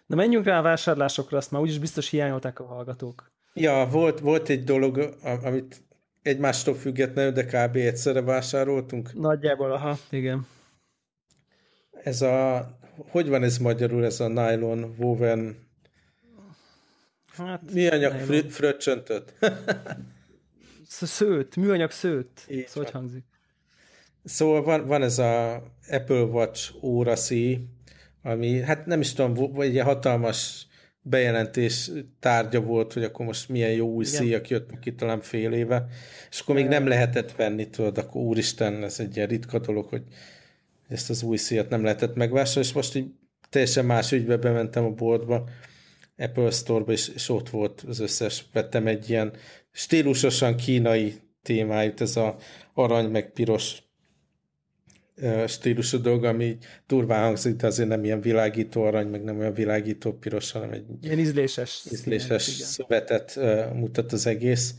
[0.06, 3.32] Na menjünk rá a vásárlásokra, azt már úgyis biztos hiányolták a hallgatók.
[3.54, 5.82] Ja, volt, volt egy dolog, amit
[6.22, 7.76] egymástól függetlenül, de kb.
[7.76, 9.14] egyszerre vásároltunk.
[9.14, 10.48] Nagyjából, aha, igen.
[12.04, 12.58] Ez a,
[13.10, 15.70] hogy van ez magyarul, ez a nylon woven
[17.38, 18.14] Hát, Mi anyag
[18.50, 19.34] fröccsöntött?
[20.88, 22.46] szőt, műanyag szőt.
[22.50, 23.24] Így szóval hangzik?
[24.24, 27.68] Szóval van, van ez a Apple Watch óra szí,
[28.24, 30.68] ami, hát nem is tudom, vagy egy hatalmas
[31.02, 35.88] bejelentés tárgya volt, hogy akkor most milyen jó új szíjak jöttek ki talán fél éve,
[36.30, 40.04] és akkor még nem lehetett venni, tudod, akkor úristen, ez egy ilyen ritka dolog, hogy
[40.92, 43.08] ezt az új szíjat nem lehetett megvásárolni, és most így
[43.50, 45.50] teljesen más ügybe bementem a boltba,
[46.18, 49.34] Apple Store-ba, és, és ott volt az összes, vettem egy ilyen
[49.72, 52.36] stílusosan kínai témájút, ez a
[52.74, 53.84] arany meg piros
[55.48, 60.14] stílusú dolog, ami durván hangzik, de azért nem ilyen világító arany, meg nem olyan világító
[60.14, 64.76] piros, hanem egy ilyen ízléses, ízléses szövetet uh, mutat az egész.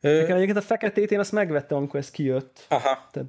[0.00, 2.66] Nekem egyébként a feketét én azt megvettem, amikor ez kijött.
[2.68, 3.08] Aha.
[3.12, 3.28] Tehát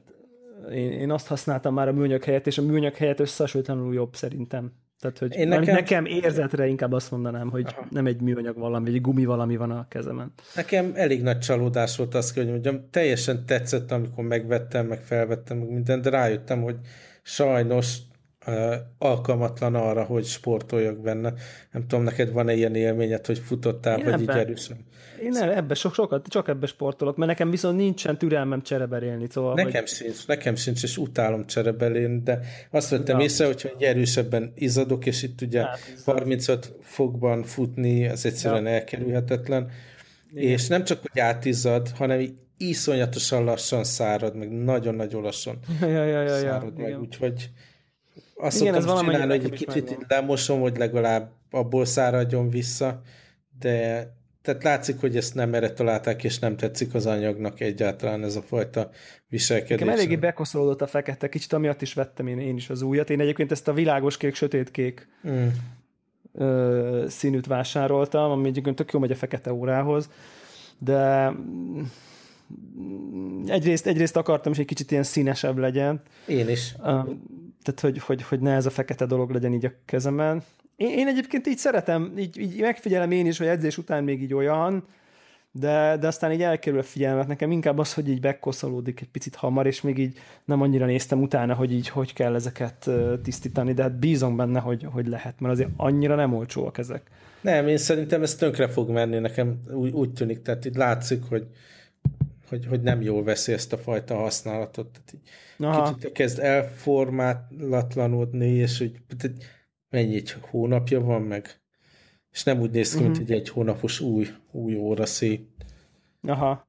[0.71, 4.71] én, én azt használtam már a műanyag helyett, és a műanyag helyett összehasonlíthatóan jobb szerintem.
[4.99, 5.75] Tehát, hogy Én nekem...
[5.75, 7.87] nekem érzetre inkább azt mondanám, hogy Aha.
[7.89, 10.33] nem egy műanyag valami, egy gumi valami van a kezemen.
[10.55, 15.69] Nekem elég nagy csalódás volt azt, hogy mondjam, teljesen tetszett, amikor megvettem, meg felvettem, meg
[15.69, 16.75] mindent, de rájöttem, hogy
[17.23, 17.97] sajnos
[18.97, 21.33] alkalmatlan arra, hogy sportoljak benne.
[21.71, 24.77] Nem tudom, neked van-e ilyen élményed, hogy futottál, vagy így erősen?
[25.21, 29.27] Én nem, ebbe sok, sokat, csak ebbe sportolok, mert nekem viszont nincsen türelmem csereberélni.
[29.29, 29.87] Szóval, nekem hogy...
[29.87, 32.39] sincs, nekem sincs, és utálom csereberélni, de
[32.71, 38.25] azt vettem észre, hogyha egy erősebben izadok, és itt ugye hát, 35 fokban futni, az
[38.25, 38.69] egyszerűen ja.
[38.69, 39.69] elkerülhetetlen.
[40.31, 40.49] Igen.
[40.49, 42.25] És nem csak, hogy átizad, hanem
[42.57, 47.49] iszonyatosan lassan szárad, meg nagyon-nagyon lassan ja, ja, ja, ja, szárad ja, meg, úgyhogy
[48.35, 53.01] azt Igen, szoktam csinálni, hogy egy kicsit itt lemosom, hogy legalább abból száradjon vissza,
[53.59, 54.07] de
[54.45, 58.41] tehát látszik, hogy ezt nem erre találták, és nem tetszik az anyagnak egyáltalán ez a
[58.41, 58.89] fajta
[59.27, 59.79] viselkedés.
[59.79, 63.09] Nekem eléggé bekoszolódott a fekete, kicsit amiatt is vettem én, én is az újat.
[63.09, 65.47] Én egyébként ezt a világos kék, sötét kék mm.
[66.33, 70.09] ö, színűt vásároltam, ami egyébként tök jó megy a fekete órához,
[70.79, 71.31] de
[73.45, 76.01] egyrészt, egyrészt akartam, hogy egy kicsit ilyen színesebb legyen.
[76.27, 76.71] Én is.
[77.61, 80.43] Tehát, hogy, hogy, hogy ne ez a fekete dolog legyen így a kezemen.
[80.75, 84.33] Én, én egyébként így szeretem, így, így megfigyelem én is, hogy edzés után még így
[84.33, 84.83] olyan,
[85.59, 87.27] de, de aztán így elkerül a figyelmet.
[87.27, 91.21] Nekem inkább az, hogy így bekoszolódik egy picit hamar, és még így nem annyira néztem
[91.21, 92.89] utána, hogy így hogy kell ezeket
[93.23, 97.01] tisztítani, de hát bízom benne, hogy, hogy lehet, mert azért annyira nem olcsóak ezek.
[97.41, 101.47] Nem, én szerintem ez tönkre fog menni, nekem úgy, úgy tűnik, tehát itt látszik, hogy,
[102.49, 104.87] hogy, hogy nem jól veszi ezt a fajta használatot.
[104.91, 105.21] Tehát így
[105.65, 105.93] Aha.
[105.93, 108.91] kicsit kezd elformálatlanodni, és hogy
[109.95, 111.59] mennyi egy hónapja van meg,
[112.31, 113.11] és nem úgy néz ki, uh-huh.
[113.11, 113.31] mint mhm.
[113.31, 115.47] egy egy hónapos új, új óra szép.
[116.21, 116.67] Aha.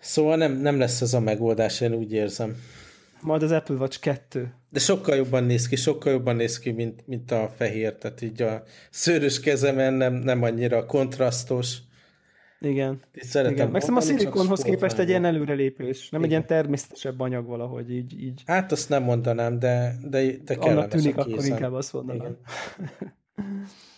[0.00, 2.56] Szóval nem, nem lesz ez a megoldás, én úgy érzem.
[3.20, 4.54] Majd az Apple Watch 2.
[4.70, 8.42] De sokkal jobban néz ki, sokkal jobban néz ki, mint, mint a fehér, tehát így
[8.42, 11.78] a szőrös kezemen nem, nem annyira kontrasztos.
[12.60, 13.00] Igen.
[13.32, 13.70] Igen.
[13.70, 16.22] Meg a szilikonhoz képest egy ilyen előrelépés, nem Igen.
[16.22, 18.22] egy ilyen természetesebb anyag valahogy így.
[18.22, 18.42] így.
[18.46, 22.20] Hát azt nem mondanám, de, de, de Annak tűnik, a akkor inkább azt mondanám.
[22.20, 22.38] Igen.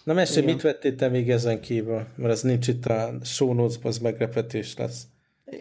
[0.05, 2.07] Na mesélj, mit vettél te még ezen kívül?
[2.15, 4.01] Mert az nincs itt a show notes az
[4.77, 5.07] lesz.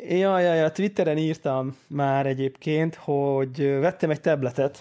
[0.08, 4.80] Ja, ja, ja, Twitteren írtam már egyébként, hogy vettem egy tabletet.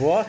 [0.00, 0.28] What?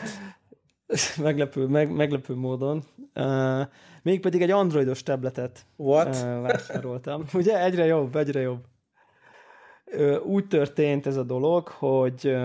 [1.22, 2.84] meglepő, meg, meglepő módon.
[3.14, 3.60] Uh,
[4.02, 6.22] mégpedig egy androidos tabletet What?
[6.22, 7.24] Vásároltam.
[7.34, 8.64] Ugye egyre jobb, egyre jobb.
[10.24, 12.36] Úgy történt ez a dolog, hogy,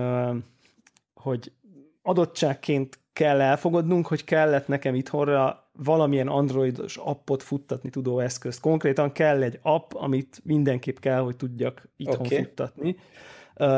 [1.14, 1.52] hogy
[2.02, 8.60] adottságként kell elfogadnunk, hogy kellett nekem itthonra valamilyen androidos appot futtatni tudó eszközt.
[8.60, 12.44] Konkrétan kell egy app, amit mindenképp kell, hogy tudjak itthon okay.
[12.44, 12.96] futtatni.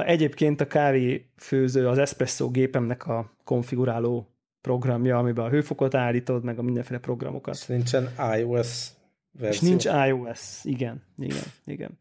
[0.06, 4.28] Egyébként a kávéfőző az espresso gépemnek a konfiguráló
[4.62, 7.56] programja, amiben a hőfokot állítod, meg a mindenféle programokat.
[7.56, 8.90] És nincsen iOS
[9.32, 9.50] verzió.
[9.50, 12.00] És nincs iOS, igen, igen, igen.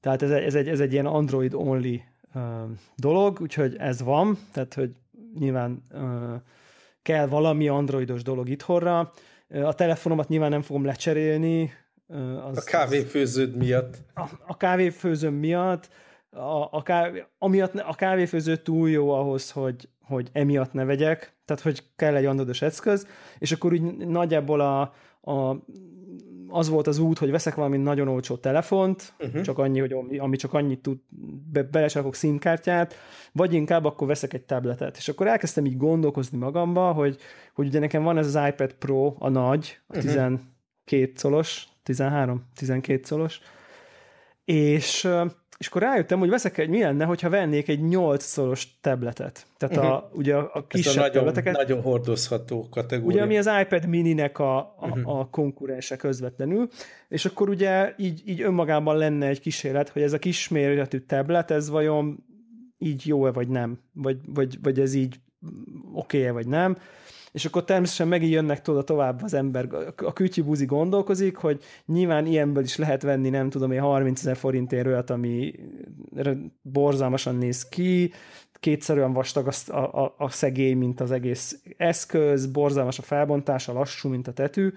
[0.00, 2.02] Tehát ez, ez, egy, ez egy ilyen Android-only
[2.34, 2.42] uh,
[2.96, 4.90] dolog, úgyhogy ez van, tehát hogy
[5.38, 6.34] nyilván uh,
[7.02, 9.12] kell valami androidos dolog itthonra.
[9.48, 11.72] A telefonomat nyilván nem fogom lecserélni.
[12.50, 13.98] Az, a kávéfőződ miatt.
[14.14, 15.88] A, a kávéfőzőm miatt.
[16.36, 21.62] A, a, kávé, amiatt, a kávéfőző túl jó ahhoz, hogy, hogy emiatt ne vegyek, tehát
[21.62, 23.06] hogy kell egy androidos eszköz,
[23.38, 24.80] és akkor úgy nagyjából a,
[25.32, 25.56] a
[26.52, 29.40] az volt az út, hogy veszek valami nagyon olcsó telefont, uh-huh.
[29.40, 30.98] csak annyi, hogy ami csak annyit tud,
[31.52, 32.94] be, belesakok színkártyát,
[33.32, 34.96] vagy inkább akkor veszek egy tabletet.
[34.96, 37.16] És akkor elkezdtem így gondolkozni magamba, hogy,
[37.54, 40.10] hogy ugye nekem van ez az iPad Pro, a nagy, a uh-huh.
[40.10, 43.40] 12 szolos, 13, 12 szolos,
[44.44, 45.08] és
[45.62, 49.46] és akkor rájöttem, hogy veszek egy, mi lenne, hogyha vennék egy 8 szoros tabletet.
[49.56, 49.92] Tehát uh-huh.
[49.92, 51.56] a, ugye a, a kisebb a nagyon, tableteket.
[51.56, 53.14] Nagyon hordozható kategória.
[53.14, 55.18] Ugye, ami az iPad mini-nek a, a, uh-huh.
[55.18, 56.68] a konkurense közvetlenül,
[57.08, 61.70] és akkor ugye így, így önmagában lenne egy kísérlet, hogy ez a kisméretű tablet, ez
[61.70, 62.24] vajon
[62.78, 65.16] így jó-e vagy nem, vagy, vagy, vagy ez így
[65.92, 66.76] oké-e vagy nem
[67.32, 72.62] és akkor természetesen megint jönnek tudod tovább az ember, a kütyűbúzi gondolkozik, hogy nyilván ilyenből
[72.62, 75.54] is lehet venni, nem tudom én, 30 ezer forintért olyat, ami
[76.62, 78.12] borzalmasan néz ki,
[78.60, 84.08] kétszer olyan vastag a, a, a szegély, mint az egész eszköz, borzalmas a felbontása, lassú,
[84.08, 84.72] mint a tetű,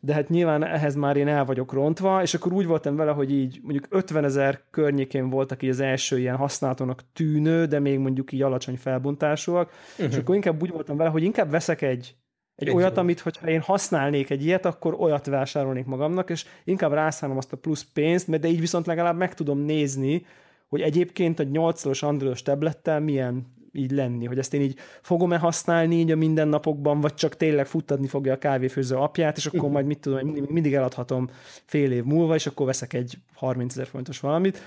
[0.00, 3.32] de hát nyilván ehhez már én el vagyok rontva, és akkor úgy voltam vele, hogy
[3.32, 8.32] így mondjuk 50 ezer környékén voltak így az első ilyen használatónak tűnő, de még mondjuk
[8.32, 10.12] így alacsony felbontásúak, uh-huh.
[10.12, 12.14] és akkor inkább úgy voltam vele, hogy inkább veszek egy,
[12.54, 13.02] egy, olyat, jó.
[13.02, 17.56] amit, hogyha én használnék egy ilyet, akkor olyat vásárolnék magamnak, és inkább rászállom azt a
[17.56, 20.26] plusz pénzt, mert de így viszont legalább meg tudom nézni,
[20.68, 25.98] hogy egyébként a 8-szoros androidos tablettel milyen így lenni, hogy ezt én így fogom-e használni
[25.98, 29.98] így a mindennapokban, vagy csak tényleg futtatni fogja a kávéfőző apját, és akkor majd mit
[29.98, 31.28] tudom, mindig, mindig eladhatom
[31.64, 34.58] fél év múlva, és akkor veszek egy 30 ezer fontos valamit.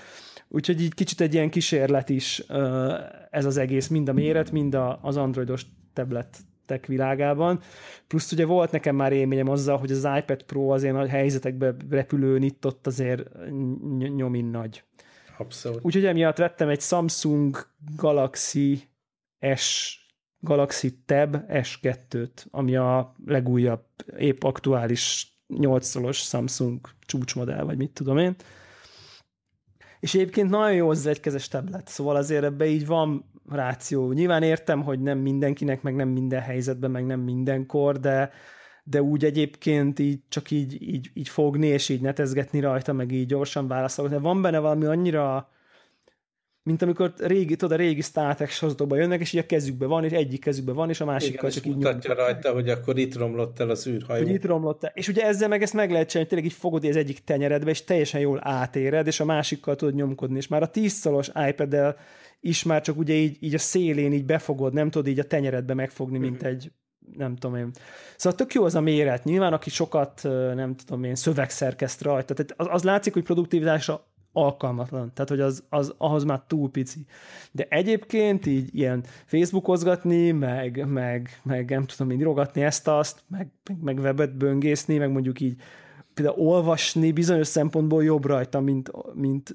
[0.48, 2.38] Úgyhogy így kicsit egy ilyen kísérlet is
[3.30, 6.36] ez az egész, mind a méret, mind az androidos tablet
[6.86, 7.60] világában.
[8.06, 11.74] Plusz ugye volt nekem már élményem azzal, hogy az iPad Pro az ilyen nagy helyzetekbe
[11.90, 13.28] repülőn itt ott azért
[14.16, 14.84] nyomin nagy.
[15.38, 15.78] Abszolút.
[15.82, 18.88] Úgyhogy emiatt vettem egy Samsung Galaxy
[19.54, 19.96] S
[20.40, 23.84] Galaxy Tab S2-t, ami a legújabb,
[24.16, 28.36] épp aktuális 8-szolos Samsung csúcsmodell, vagy mit tudom én.
[30.00, 34.12] És egyébként nagyon jó az egykezes tablet, szóval azért ebbe így van ráció.
[34.12, 38.30] Nyilván értem, hogy nem mindenkinek, meg nem minden helyzetben, meg nem mindenkor, de,
[38.84, 43.26] de úgy egyébként így csak így, így, így fogni, és így netezgetni rajta, meg így
[43.26, 44.18] gyorsan válaszolni.
[44.18, 45.48] Van benne valami annyira
[46.64, 50.04] mint amikor régi, tudod, a régi Star Trek sorozatokban jönnek, és így a kezükbe van,
[50.04, 53.60] és egyik kezükbe van, és a másikkal csak így mutatja rajta, hogy akkor itt romlott
[53.60, 54.22] el az űrhajó.
[54.22, 54.92] Hogy itt romlott el.
[54.94, 57.84] És ugye ezzel meg ezt meg lehet csinálni, tényleg így fogod az egyik tenyeredbe, és
[57.84, 61.96] teljesen jól átéred, és a másikkal tudod nyomkodni, és már a 10 szolos iPad-del
[62.40, 65.74] is már csak ugye így, így a szélén így befogod, nem tudod így a tenyeredbe
[65.74, 66.50] megfogni, mint uh-huh.
[66.50, 66.72] egy
[67.16, 67.70] nem tudom én.
[68.16, 69.24] Szóval tök jó az a méret.
[69.24, 70.20] Nyilván, aki sokat,
[70.54, 75.10] nem tudom én, szövegszerkeszt rajta, tehát az, az látszik, hogy produktivitásra alkalmatlan.
[75.14, 77.06] Tehát, hogy az, az ahhoz már túl pici.
[77.52, 83.82] De egyébként így ilyen Facebookozgatni, meg, meg, meg nem tudom én írogatni ezt-azt, meg, meg,
[83.82, 85.56] meg webet böngészni, meg mondjuk így
[86.14, 89.54] például olvasni bizonyos szempontból jobb rajta, mint, mint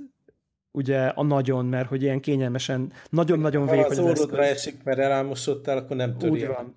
[0.72, 5.96] ugye a nagyon, mert hogy ilyen kényelmesen, nagyon-nagyon vékony az orrodra esik, mert elámosodtál, akkor
[5.96, 6.32] nem töri.
[6.32, 6.76] Úgy van.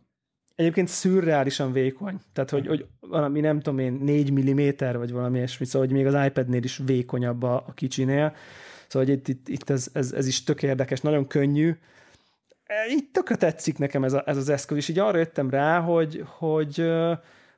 [0.61, 2.21] Egyébként szürreálisan vékony.
[2.33, 6.07] Tehát, hogy, hogy valami nem tudom én, 4 mm vagy valami ilyesmi, szóval hogy még
[6.07, 8.35] az iPad-nél is vékonyabb a, a kicsinél.
[8.89, 11.77] Szóval hogy itt, itt, itt ez, ez, ez, is tök érdekes, nagyon könnyű.
[12.65, 15.81] E, így tökre tetszik nekem ez, a, ez az eszköz, és így arra jöttem rá,
[15.81, 16.91] hogy, hogy,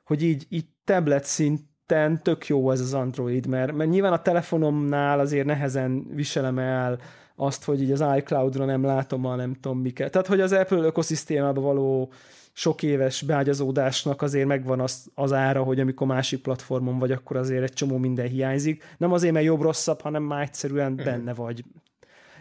[0.03, 5.19] hogy így, így tablet szinten tök jó ez az Android, mert, mert nyilván a telefonomnál
[5.19, 6.99] azért nehezen viselem el
[7.35, 10.11] azt, hogy így az iCloud-ra nem látom a nem tudom miket.
[10.11, 12.11] Tehát, hogy az Apple ökoszisztémában való
[12.53, 17.63] sok éves beágyazódásnak azért megvan az, az ára, hogy amikor másik platformon vagy, akkor azért
[17.63, 18.83] egy csomó minden hiányzik.
[18.97, 21.03] Nem azért, mert jobb-rosszabb, hanem már egyszerűen mhm.
[21.03, 21.63] benne vagy.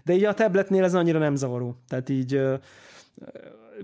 [0.04, 1.76] De így a tabletnél ez annyira nem zavaró.
[1.88, 2.42] Tehát így,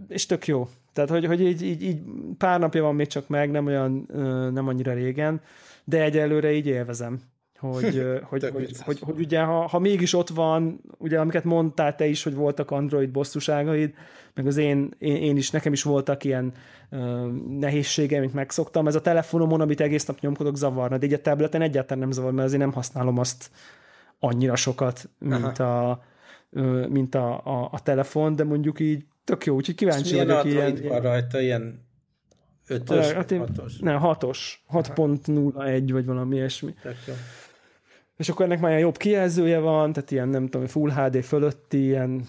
[0.08, 0.68] és tök jó.
[0.92, 2.00] Tehát, hogy, hogy így, így, így
[2.38, 4.08] pár napja van még csak meg, nem olyan,
[4.52, 5.40] nem annyira régen,
[5.84, 7.20] de egyelőre így élvezem
[7.72, 7.82] hogy,
[8.22, 12.22] hogy, hogy, hogy, hogy, ugye, ha, ha mégis ott van, ugye amiket mondtál te is,
[12.22, 13.94] hogy voltak Android bosszúságaid,
[14.34, 16.52] meg az én, én, én is, nekem is voltak ilyen
[16.90, 18.86] uh, nehézségeim, amit megszoktam.
[18.86, 22.32] Ez a telefonomon, amit egész nap nyomkodok, zavarna, de így a tableten egyáltalán nem zavar,
[22.32, 23.50] mert azért nem használom azt
[24.18, 26.02] annyira sokat, mint, a,
[26.50, 30.44] uh, mint a, a, a telefon, de mondjuk így tök jó, úgyhogy kíváncsi vagyok.
[30.44, 31.86] Milyen Android van rajta, ilyen
[32.66, 33.78] ötös, hatos?
[33.78, 34.64] Nem, hatos.
[34.72, 36.74] 6.01 vagy valami ilyesmi.
[36.82, 37.14] Tök jó
[38.18, 41.84] és akkor ennek már ilyen jobb kijelzője van, tehát ilyen nem tudom, Full HD fölötti,
[41.84, 42.28] ilyen,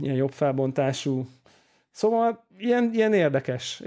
[0.00, 1.26] ilyen jobb felbontású.
[1.90, 3.80] Szóval ilyen, ilyen érdekes,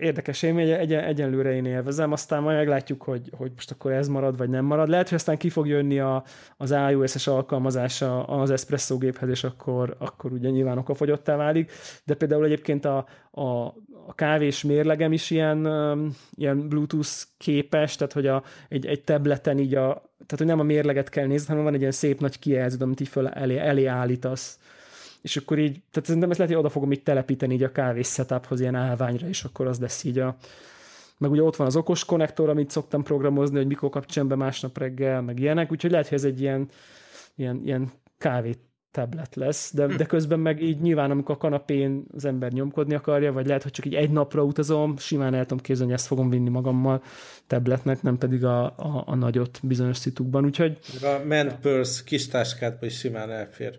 [0.00, 4.36] érdekes élmény, egy, egyenlőre én élvezem, aztán majd meglátjuk, hogy, hogy most akkor ez marad,
[4.36, 4.88] vagy nem marad.
[4.88, 6.24] Lehet, hogy aztán ki fog jönni a,
[6.56, 11.72] az iOS-es alkalmazása az espresso géphez, és akkor, akkor ugye nyilván okafogyottá válik,
[12.04, 13.46] de például egyébként a, a,
[14.06, 15.66] a kávés mérlegem is ilyen,
[16.34, 20.72] ilyen Bluetooth képes, tehát hogy a, egy, egy tableten így a, tehát hogy nem a
[20.72, 23.84] mérleget kell nézni, hanem van egy ilyen szép nagy kijelző, amit így föl elé, elé
[23.84, 24.58] állítasz.
[25.22, 28.08] És akkor így, tehát szerintem ezt lehet, hogy oda fogom itt telepíteni így a kávés
[28.08, 30.36] setuphoz ilyen állványra, és akkor az lesz így a,
[31.18, 34.78] meg ugye ott van az okos konnektor, amit szoktam programozni, hogy mikor kapcsolom be másnap
[34.78, 36.68] reggel, meg ilyenek, úgyhogy lehet, hogy ez egy ilyen,
[37.34, 38.54] ilyen, ilyen kávé
[38.90, 43.32] tablet lesz, de, de közben meg így nyilván, amikor a kanapén az ember nyomkodni akarja,
[43.32, 46.30] vagy lehet, hogy csak így egy napra utazom, simán el tudom képzelni, hogy ezt fogom
[46.30, 47.02] vinni magammal
[47.46, 50.78] tabletnek, nem pedig a, a, a nagyot bizonyos szitukban, úgyhogy...
[51.02, 53.78] A Man Purse kis táskádba is simán elfér.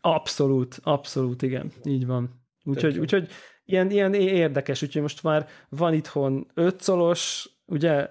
[0.00, 2.40] Abszolút, abszolút, igen, így van.
[2.64, 3.28] Úgyhogy, úgyhogy
[3.64, 8.08] ilyen, ilyen érdekes, úgyhogy most már van itthon 5 szolos, ugye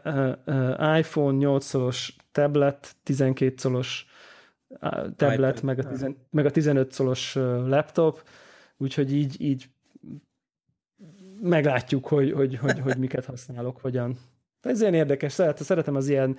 [0.97, 4.05] iPhone 8 szolos tablet, 12 szolos
[5.15, 8.23] tablet, meg a, tizen, meg a 15 szolos laptop,
[8.77, 9.69] úgyhogy így, így
[11.41, 14.17] meglátjuk, hogy, hogy, hogy, hogy miket használok, hogyan.
[14.61, 16.37] Ez ilyen érdekes, szeretem az ilyen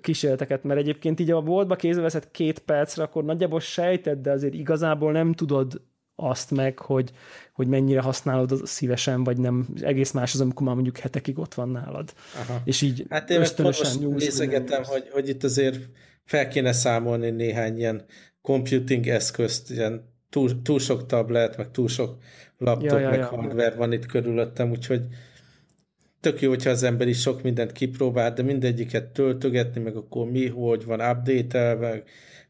[0.00, 4.54] kísérleteket, mert egyébként így a boltba kézbe veszed két percre, akkor nagyjából sejted, de azért
[4.54, 5.80] igazából nem tudod
[6.16, 7.10] azt meg, hogy,
[7.52, 9.66] hogy mennyire használod az szívesen, vagy nem.
[9.80, 12.12] Egész más az, amikor már mondjuk hetekig ott van nálad.
[12.34, 12.60] Aha.
[12.64, 15.88] És így hát én ösztönösen most nézegetem, hogy, hogy itt azért
[16.26, 18.04] fel kéne számolni néhány ilyen
[18.42, 22.16] computing eszközt, ilyen túl, túl sok tablet, meg túl sok
[22.58, 23.26] laptop, ja, ja, meg ja.
[23.26, 25.02] hardware van itt körülöttem, úgyhogy
[26.20, 30.48] tök jó, hogyha az ember is sok mindent kipróbál, de mindegyiket töltögetni, meg akkor mi,
[30.48, 32.02] hogy van update-elve,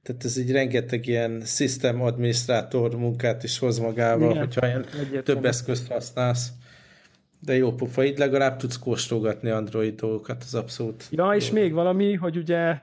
[0.02, 4.84] tehát ez egy rengeteg ilyen system adminisztrátor munkát is hoz magával, Igen, hogyha ilyen
[5.24, 6.48] több eszközt használsz.
[7.40, 11.04] De jó pofa, így legalább tudsz kóstolgatni Android dolgokat, az abszolút.
[11.10, 12.78] Ja, és még valami, hogy ugye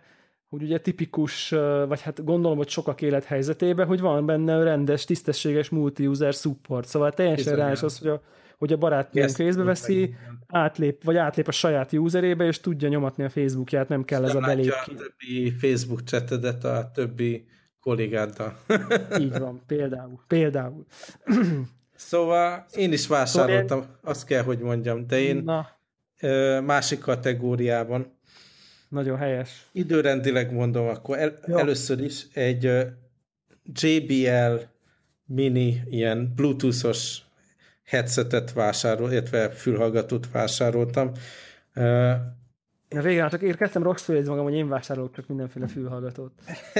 [0.53, 1.49] hogy ugye tipikus,
[1.87, 7.55] vagy hát gondolom, hogy sokak élethelyzetében, hogy van benne rendes, tisztességes multi-user support, szóval teljesen
[7.55, 8.21] rá az, hogy a
[8.57, 10.15] hogy a barátnőnk részbe veszi,
[10.47, 14.39] átlép, vagy átlép a saját userébe, és tudja nyomatni a Facebookját, nem kell ez a
[14.39, 17.45] belép a többi Facebook csetedet a többi
[17.79, 18.57] kollégáddal.
[19.19, 20.19] Így van, például.
[20.27, 20.85] Például.
[21.95, 25.67] Szóval én is vásároltam, szóval azt kell, hogy mondjam, de én Na.
[26.61, 28.17] másik kategóriában.
[28.93, 29.67] Nagyon helyes.
[29.71, 32.71] Időrendileg mondom, akkor el, először is egy
[33.65, 34.61] JBL
[35.25, 37.21] mini ilyen bluetoothos
[37.83, 41.11] headsetet vásárol, illetve fülhallgatót vásároltam.
[42.89, 46.31] Ja, végre, csak érkeztem rossz főjegyz magam, hogy én vásárolok csak mindenféle fülhallgatót.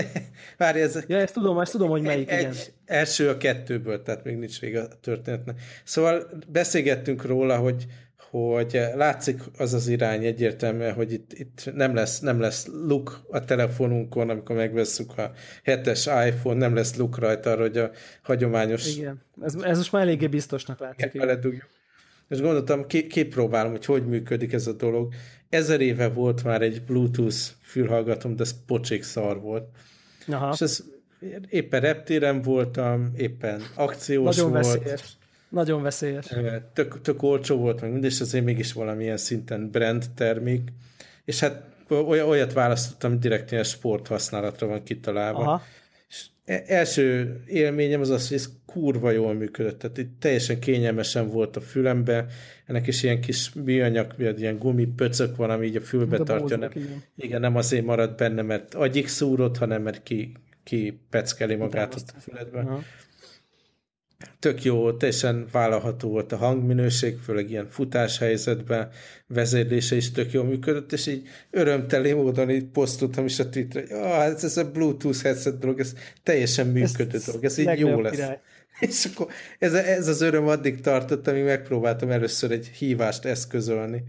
[0.58, 1.04] Várj, ez...
[1.08, 2.54] Ja, ezt tudom, ezt tudom, hogy melyik, egy, igen.
[2.86, 5.62] Első a kettőből, tehát még nincs vége a történetnek.
[5.84, 7.86] Szóval beszélgettünk róla, hogy,
[8.34, 13.46] hogy látszik az az irány egyértelműen, hogy itt, itt nem, lesz, nem lesz look a
[13.46, 15.32] telefonunkon, amikor megveszünk a
[15.64, 18.98] hetes iPhone, nem lesz look rajta arra, hogy a hagyományos...
[18.98, 21.18] Igen, ez, ez most már eléggé biztosnak látszik.
[21.18, 21.68] Beledugjuk.
[22.30, 25.14] És gondoltam, kipróbálom, hogy hogy működik ez a dolog.
[25.50, 29.68] Ezer éve volt már egy Bluetooth fülhallgatom, de ez pocsék szar volt.
[30.28, 30.50] Aha.
[30.54, 30.84] És ez
[31.50, 34.66] éppen reptéren voltam, éppen akciós Nagyon volt.
[34.66, 35.18] Veszélyes.
[35.54, 36.26] Nagyon veszélyes.
[36.74, 40.62] Tök, tök olcsó volt, meg mindés azért mégis valamilyen szinten brand termék.
[41.26, 41.64] És hát
[42.26, 45.40] olyat választottam, hogy direkt ilyen sport használatra van kitalálva.
[45.40, 45.62] Aha.
[46.10, 49.80] És e, első élményem az az, hogy ez kurva jól működött.
[49.80, 52.26] Tehát itt teljesen kényelmesen volt a fülembe.
[52.66, 56.58] Ennek is ilyen kis műanyag, ilyen gumipöcök van, ami így a fülbe De tartja.
[56.58, 57.04] Nem, igen.
[57.16, 60.32] igen, nem azért marad benne, mert agyik szúrott, hanem mert ki,
[60.64, 62.60] ki peckeli magát a füledbe.
[62.60, 62.82] Aha
[64.40, 68.90] tök jó, teljesen vállalható volt a hangminőség, főleg ilyen futáshelyzetben,
[69.28, 74.06] vezérlése is tök jól működött, és így örömteli módon így posztoltam is a Twitterre, hogy
[74.06, 75.94] ah, ez, ez a Bluetooth headset dolog, ez
[76.24, 78.12] teljesen működő ez dolog, ez így jó lesz.
[78.12, 78.40] Király.
[78.80, 79.28] És akkor
[79.60, 84.04] ez, ez az öröm addig tartott, amíg megpróbáltam először egy hívást eszközölni.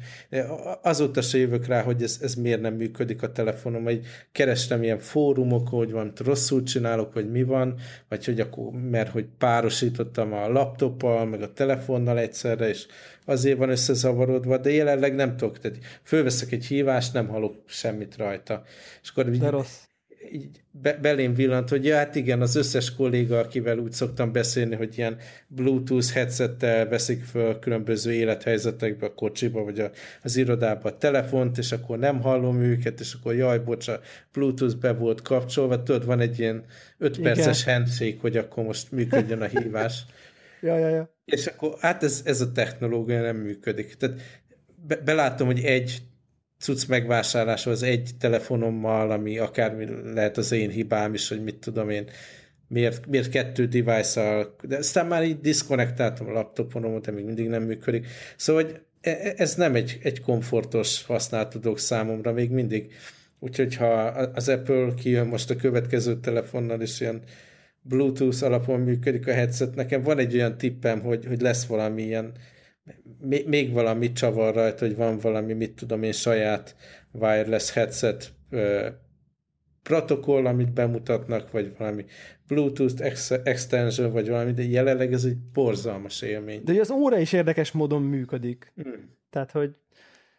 [0.83, 4.99] Azóta se jövök rá, hogy ez, ez miért nem működik a telefonom, hogy kerestem ilyen
[4.99, 7.75] fórumok, hogy van, rosszul csinálok, vagy mi van,
[8.09, 12.87] vagy hogy akkor, mert hogy párosítottam a laptoppal, meg a telefonnal egyszerre, és
[13.25, 15.59] azért van összezavarodva, de jelenleg nem tudok.
[15.59, 18.63] Tehát fölveszek egy hívást, nem hallok semmit rajta.
[19.03, 19.83] És akkor de rossz
[20.33, 24.75] így be, belém villant, hogy ja, hát igen, az összes kolléga, akivel úgy szoktam beszélni,
[24.75, 25.17] hogy ilyen
[25.49, 29.91] Bluetooth headsettel veszik föl különböző élethelyzetekbe, a kocsiba, vagy a,
[30.23, 34.01] az irodába a telefont, és akkor nem hallom őket, és akkor jaj, bocs, a
[34.33, 36.65] Bluetooth be volt kapcsolva, tudod, van egy ilyen
[36.99, 40.05] 5 perces handshake, hogy akkor most működjön a hívás.
[40.61, 41.15] ja, ja, ja.
[41.25, 43.95] És akkor hát ez, ez a technológia nem működik.
[43.95, 44.21] Tehát
[44.87, 46.03] be, belátom, hogy egy
[46.65, 49.75] cucc megvásárlása az egy telefonommal, ami akár
[50.15, 52.05] lehet az én hibám is, hogy mit tudom én,
[52.69, 57.63] miért, miért kettő device-al, de aztán már így diszkonektáltam a laptopon, de még mindig nem
[57.63, 58.07] működik.
[58.37, 62.93] Szóval hogy e, e, ez nem egy, egy komfortos használatú dolog számomra még mindig.
[63.39, 63.93] Úgyhogy ha
[64.35, 67.23] az Apple kijön most a következő telefonnal is ilyen
[67.83, 72.33] Bluetooth alapon működik a headset, nekem van egy olyan tippem, hogy, hogy lesz valami ilyen
[73.47, 76.77] még valami csavar rajta, hogy van valami, mit tudom én, saját
[77.13, 78.89] wireless headset ö,
[79.83, 82.05] protokoll, amit bemutatnak, vagy valami
[82.47, 86.63] Bluetooth ex- extension, vagy valami, de jelenleg ez egy borzalmas élmény.
[86.65, 88.73] De az óra is érdekes módon működik.
[88.75, 89.17] Hmm.
[89.31, 89.75] Tehát, hogy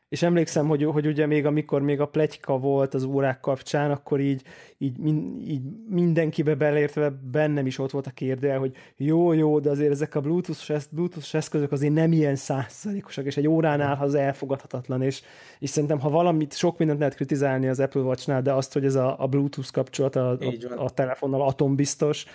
[0.10, 4.20] és emlékszem, hogy, hogy ugye még amikor még a pletyka volt az órák kapcsán, akkor
[4.20, 4.41] így,
[4.78, 5.06] így,
[5.47, 10.16] így mindenkibe belértve bennem is ott volt a kérdő, hogy jó, jó, de azért ezek
[10.16, 15.22] a Bluetooth, Bluetooth eszközök azért nem ilyen százszerékosak, és egy óránál az elfogadhatatlan, és,
[15.60, 18.95] és szerintem, ha valamit, sok mindent lehet kritizálni az Apple Watch-nál, de azt, hogy ez
[18.95, 22.26] a, a Bluetooth kapcsolat a, a, a telefonnal atombiztos,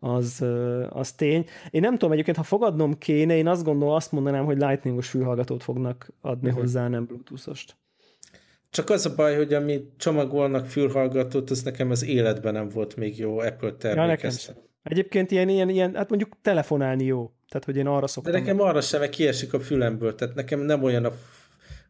[0.00, 0.44] az,
[0.88, 1.46] az tény.
[1.70, 5.62] Én nem tudom, egyébként, ha fogadnom kéne, én azt gondolom, azt mondanám, hogy lightningos fülhallgatót
[5.62, 6.62] fognak adni uh-huh.
[6.62, 7.76] hozzá, nem bluetooth-ost.
[8.70, 13.18] Csak az a baj, hogy ami csomagolnak fülhallgatót, az nekem az életben nem volt még
[13.18, 14.20] jó Apple termék.
[14.22, 14.30] Ja,
[14.82, 17.32] Egyébként ilyen, ilyen, ilyen, hát mondjuk telefonálni jó.
[17.48, 18.32] Tehát, hogy én arra szoktam.
[18.32, 20.14] De nekem arra sem, mert kiesik a fülemből.
[20.14, 21.12] Tehát nekem nem olyan a,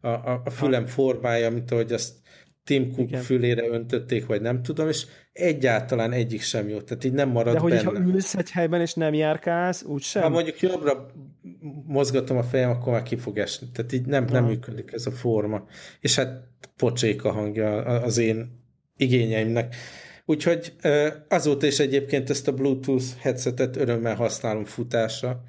[0.09, 0.89] a, a fülem ha.
[0.89, 2.15] formája, mint ahogy azt
[2.65, 3.23] Tim Cook Igen.
[3.23, 5.07] fülére öntötték, vagy nem tudom, és
[5.39, 7.85] egyáltalán egyik sem jó, tehát így nem marad De hogy benne.
[7.85, 10.23] ha ülsz egy helyben, és nem járkálsz, úgy sem?
[10.23, 11.07] Ha mondjuk jobbra
[11.87, 13.69] mozgatom a fejem, akkor már ki fog esni.
[13.73, 15.67] Tehát így nem, nem működik ez a forma.
[16.01, 18.63] És hát pocsék a hangja az én
[18.97, 19.75] igényeimnek.
[20.25, 20.73] Úgyhogy
[21.29, 25.43] azóta is egyébként ezt a Bluetooth headsetet örömmel használom futásra.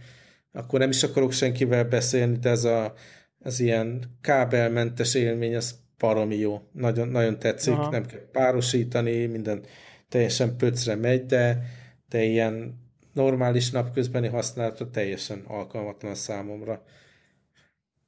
[0.51, 2.93] Akkor nem is akarok senkivel beszélni, de ez a,
[3.39, 6.61] az ilyen kábelmentes élmény, az baromi jó.
[6.71, 7.89] Nagyon, nagyon tetszik, Aha.
[7.89, 9.63] nem kell párosítani, minden
[10.09, 11.63] teljesen pöcre megy, de,
[12.09, 16.83] de ilyen normális napközbeni használatra teljesen alkalmatlan számomra.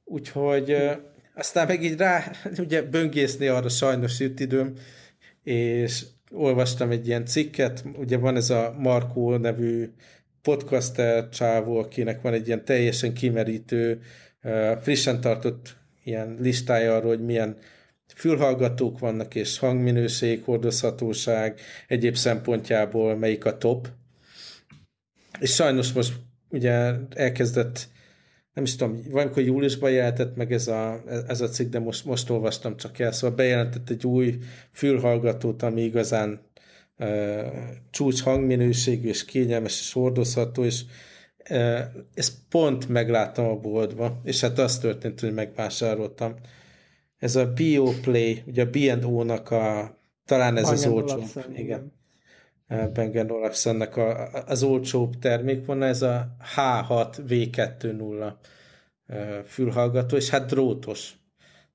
[0.04, 0.76] Úgyhogy
[1.34, 2.30] aztán meg így rá,
[2.64, 4.74] ugye böngészni arra sajnos jut időm,
[5.42, 9.92] és olvastam egy ilyen cikket, ugye van ez a Markó nevű
[10.42, 14.00] podcaster csávó, akinek van egy ilyen teljesen kimerítő,
[14.80, 17.56] frissen tartott ilyen listája arról, hogy milyen
[18.14, 23.88] fülhallgatók vannak, és hangminőség, hordozhatóság, egyéb szempontjából melyik a top.
[25.38, 26.12] És sajnos most
[26.48, 27.90] ugye elkezdett
[28.54, 32.30] nem is tudom, valamikor júliusban jelentett meg ez a, ez a cikk, de most, most
[32.30, 34.38] olvastam csak el, szóval bejelentett egy új
[34.72, 36.40] fülhallgatót, ami igazán
[36.98, 37.08] uh,
[37.90, 40.80] csúcs hangminőségű és kényelmes és hordozható, és
[41.50, 41.80] uh,
[42.14, 46.34] ezt pont megláttam a boltba, és hát az történt, hogy megvásároltam.
[47.22, 51.22] Ez a BioPlay, ugye a B&O-nak a, talán ez az olcsó.
[51.54, 51.92] Igen.
[52.92, 58.32] Bang Olufsennek a, az olcsóbb termék volna, ez a H6 V20
[59.44, 61.14] fülhallgató, és hát drótos.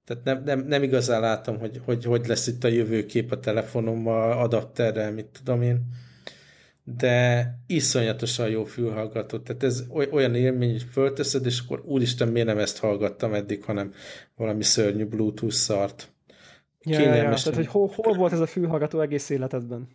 [0.06, 4.32] Tehát nem, nem, nem igazán látom, hogy, hogy hogy lesz itt a jövőkép a telefonommal,
[4.32, 5.82] adapterrel, mit tudom én.
[6.95, 9.39] De iszonyatosan jó fülhallgató.
[9.39, 13.93] Tehát ez olyan élmény, hogy fölteszed, és akkor úristen, miért nem ezt hallgattam eddig, hanem
[14.35, 16.11] valami szörnyű Bluetooth szart.
[16.83, 17.21] Ja, ja, ja.
[17.21, 19.88] Tehát, hogy hol, hol volt ez a fülhallgató egész életedben?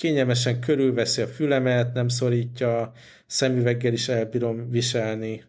[0.00, 2.92] kényelmesen körülveszi a fülemet, nem szorítja,
[3.26, 5.42] szemüveggel is elbírom viselni.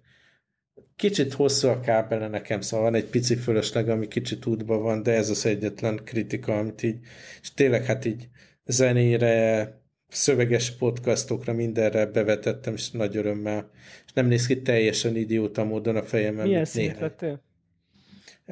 [0.95, 5.11] Kicsit hosszú a kábele nekem, szóval van egy pici fölösleg, ami kicsit útban van, de
[5.11, 6.99] ez az egyetlen kritika, amit így,
[7.41, 8.27] és tényleg hát így
[8.65, 9.80] zenére,
[10.11, 13.69] szöveges podcastokra, mindenre bevetettem, és nagy örömmel.
[14.05, 16.47] És nem néz ki teljesen idióta módon a fejemben.
[16.47, 17.41] Milyen szint vettél?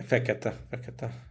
[0.05, 1.28] Fekete, fekete.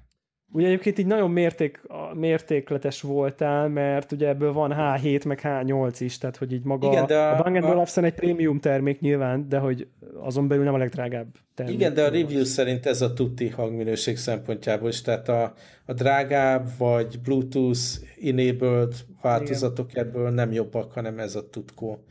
[0.52, 1.80] Ugye egyébként így nagyon mérték,
[2.14, 7.06] mértékletes voltál, mert ugye ebből van H7 meg H8 is, tehát hogy így maga Igen,
[7.06, 9.86] de a, a Bang Olufsen egy prémium termék nyilván, de hogy
[10.20, 11.74] azon belül nem a legdrágább termék.
[11.74, 15.52] Igen, de a review szerint ez a tutti hangminőség szempontjából is, tehát a,
[15.84, 17.80] a drágább vagy Bluetooth
[18.22, 20.06] enabled változatok Igen.
[20.06, 22.04] ebből nem jobbak, hanem ez a tutkó.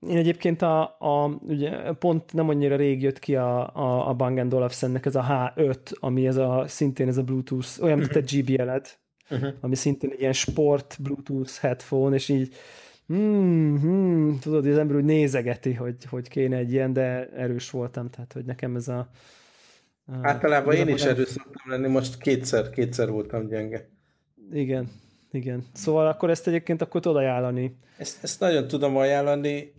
[0.00, 4.52] Én egyébként a, a, ugye pont nem annyira rég jött ki a, a, a Bang
[4.52, 8.20] Olufsennek ez a H5, ami ez a, szintén ez a Bluetooth, olyan, mint a.
[8.20, 8.98] GBL-ed,
[9.30, 9.54] uh-huh.
[9.60, 12.54] ami szintén egy ilyen sport Bluetooth headphone, és így
[13.06, 18.10] hmm, hmm, tudod, az ember úgy nézegeti, hogy, hogy kéne egy ilyen, de erős voltam,
[18.10, 19.08] tehát hogy nekem ez a...
[20.06, 23.88] a Általában én is erős szoktam lenni, most kétszer, kétszer voltam gyenge.
[24.52, 24.90] Igen,
[25.30, 25.64] igen.
[25.72, 27.76] Szóval akkor ezt egyébként akkor tudod ajánlani.
[27.96, 29.72] Ezt, ezt nagyon tudom ajánlani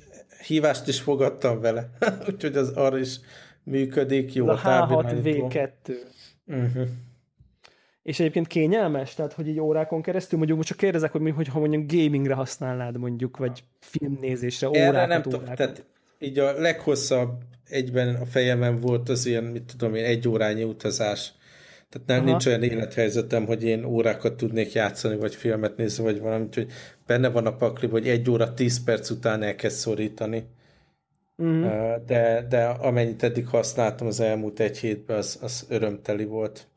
[0.45, 1.89] hívást is fogadtam vele,
[2.29, 3.19] úgyhogy az arra is
[3.63, 5.69] működik, jó a, a H6V2.
[6.47, 6.87] Uh-huh.
[8.03, 9.13] És egyébként kényelmes?
[9.13, 12.97] Tehát, hogy így órákon keresztül, mondjuk most csak kérdezek, hogy, hogy ha mondjuk gamingre használnád
[12.97, 15.85] mondjuk, vagy filmnézésre, órákat, Erre nem tudom, tehát
[16.19, 21.33] így a leghosszabb egyben a fejemen volt az ilyen, mit tudom én, egy órányi utazás.
[21.89, 26.55] Tehát nem, nincs olyan élethelyzetem, hogy én órákat tudnék játszani, vagy filmet nézni, vagy valamit,
[26.55, 26.71] hogy
[27.05, 30.43] benne van a pakli, hogy egy óra, tíz perc után elkezd szorítani.
[31.35, 32.05] Uh-huh.
[32.05, 36.67] De, de amennyit eddig használtam az elmúlt egy hétben, az, az örömteli volt.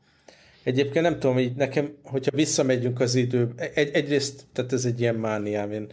[0.63, 5.15] Egyébként nem tudom, hogy nekem, hogyha visszamegyünk az idő, egy, egyrészt, tehát ez egy ilyen
[5.15, 5.87] mániám, én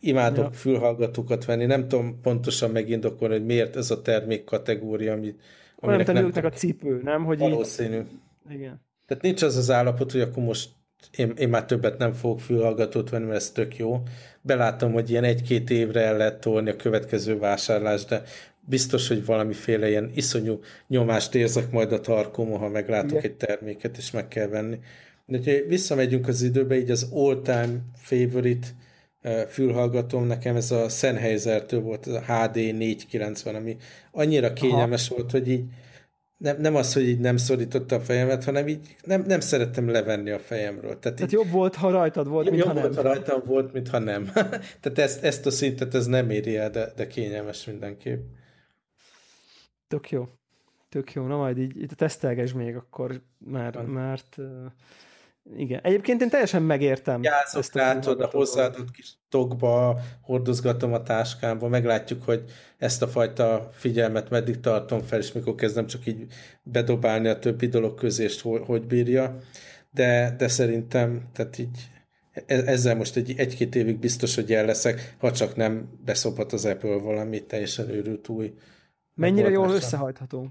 [0.00, 0.50] imádok ja.
[0.50, 5.40] fülhallgatókat venni, nem tudom pontosan megindokolni, hogy miért ez a termék kategória, amit
[5.80, 7.24] Olyan, nem a cipő, nem?
[7.24, 7.96] Hogy valószínű.
[7.96, 8.06] Így...
[8.50, 8.80] Igen.
[9.06, 10.68] Tehát nincs az az állapot, hogy akkor most
[11.16, 14.02] én, én már többet nem fogok fülhallgatót venni, mert ez tök jó.
[14.42, 18.22] Belátom, hogy ilyen egy-két évre el lehet tolni a következő vásárlás, de
[18.60, 23.22] biztos, hogy valamiféle ilyen iszonyú nyomást érzek majd a tarkomon, ha meglátok Igen.
[23.22, 24.78] egy terméket, és meg kell venni.
[25.26, 28.66] De ha visszamegyünk az időbe, így az all-time favorite
[29.48, 33.76] fülhallgatóm nekem ez a Sennheiser-től volt, ez a HD 490, ami
[34.12, 35.16] annyira kényelmes Aha.
[35.16, 35.64] volt, hogy így
[36.36, 40.30] nem, nem az, hogy így nem szorította a fejemet, hanem így nem, nem szerettem levenni
[40.30, 40.98] a fejemről.
[40.98, 42.82] Tehát, Tehát így, jobb volt, ha rajtad volt, mint jobb ha nem.
[42.82, 44.24] volt, ha rajtam volt, mint ha nem.
[44.80, 48.24] Tehát ezt, ezt a szintet ez nem éri el, de, de kényelmes mindenképp.
[49.88, 50.28] Tök jó.
[50.88, 51.26] Tök jó.
[51.26, 54.36] Na majd így, így tesztelges még akkor, mert, mert
[55.56, 55.80] igen.
[55.82, 57.22] Egyébként én teljesen megértem.
[57.22, 62.44] Játszok ezt látod, a hozzáadott kis tokba, hordozgatom a táskámba, meglátjuk, hogy
[62.78, 66.26] ezt a fajta figyelmet meddig tartom fel, és mikor kezdem csak így
[66.62, 69.38] bedobálni a többi dolog közé, és hogy bírja.
[69.90, 71.90] De, de szerintem, tehát így
[72.32, 76.64] e-, ezzel most egy, egy-két évig biztos, hogy el leszek, ha csak nem beszophat az
[76.64, 78.54] Apple valami teljesen őrült új.
[79.14, 80.48] Mennyire jól összehajtható?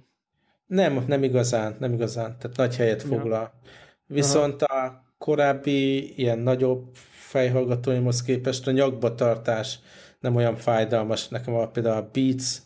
[0.68, 2.36] Nem, nem igazán, nem igazán.
[2.40, 3.54] Tehát nagy helyet foglal.
[3.64, 3.84] Ja.
[4.08, 4.86] Viszont Aha.
[4.86, 9.80] a korábbi ilyen nagyobb fejhallgatóimhoz képest a nyakba tartás
[10.20, 11.28] nem olyan fájdalmas.
[11.28, 12.58] Nekem a, például a Beats,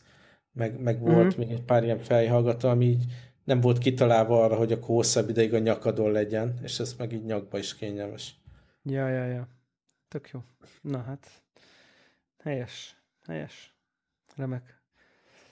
[0.52, 1.38] meg, meg volt uh-huh.
[1.38, 3.04] még egy pár ilyen fejhallgató, ami így
[3.44, 7.26] nem volt kitalálva arra, hogy a hosszabb ideig a nyakadon legyen, és ez meg így
[7.26, 8.36] nyakba is kényelmes.
[8.84, 9.48] Ja, ja, ja.
[10.08, 10.44] Tök jó.
[10.82, 11.28] Na hát,
[12.44, 13.74] helyes, helyes.
[14.36, 14.82] Remek.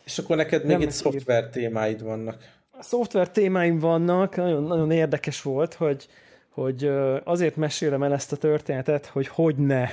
[0.04, 5.42] És akkor neked még itt szoftver témáid vannak a szoftver témáim vannak, nagyon, nagyon érdekes
[5.42, 6.08] volt, hogy,
[6.50, 6.86] hogy
[7.24, 9.88] azért mesélem el ezt a történetet, hogy hogy ne.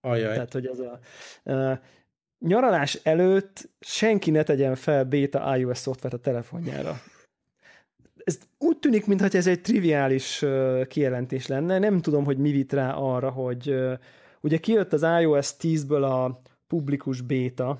[0.00, 0.32] Ajaj.
[0.32, 1.80] Tehát, hogy az a,
[2.38, 7.00] nyaralás előtt senki ne tegyen fel beta iOS szoftvert a telefonjára.
[8.24, 10.44] Ez úgy tűnik, mintha ez egy triviális
[10.88, 11.78] kijelentés lenne.
[11.78, 13.74] Nem tudom, hogy mi vit rá arra, hogy
[14.40, 17.78] ugye kijött az iOS 10-ből a publikus beta,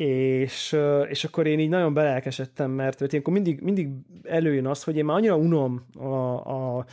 [0.00, 0.76] és,
[1.08, 3.88] és akkor én így nagyon belelkesedtem, mert, mert ilyenkor mindig, mindig
[4.22, 6.84] előjön az, hogy én már annyira unom a, a,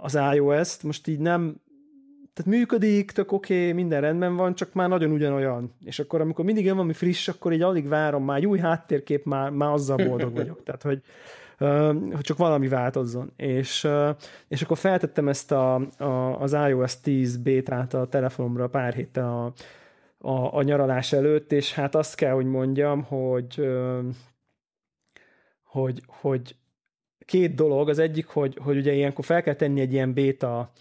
[0.00, 1.56] az iOS-t, most így nem,
[2.32, 5.74] tehát működik, tök oké, okay, minden rendben van, csak már nagyon ugyanolyan.
[5.84, 9.50] És akkor, amikor mindig jön valami friss, akkor így alig várom, már új háttérkép, már,
[9.50, 10.62] már azzal boldog vagyok.
[10.62, 11.02] Tehát, hogy,
[12.12, 13.32] hogy csak valami változzon.
[13.36, 13.88] És,
[14.48, 19.52] és akkor feltettem ezt a, a, az iOS 10 bétát a telefonomra pár héttel a,
[20.24, 23.68] a, a nyaralás előtt, és hát azt kell, hogy mondjam, hogy
[25.62, 26.56] hogy, hogy
[27.24, 30.72] két dolog, az egyik, hogy, hogy ugye ilyenkor fel kell tenni egy ilyen béta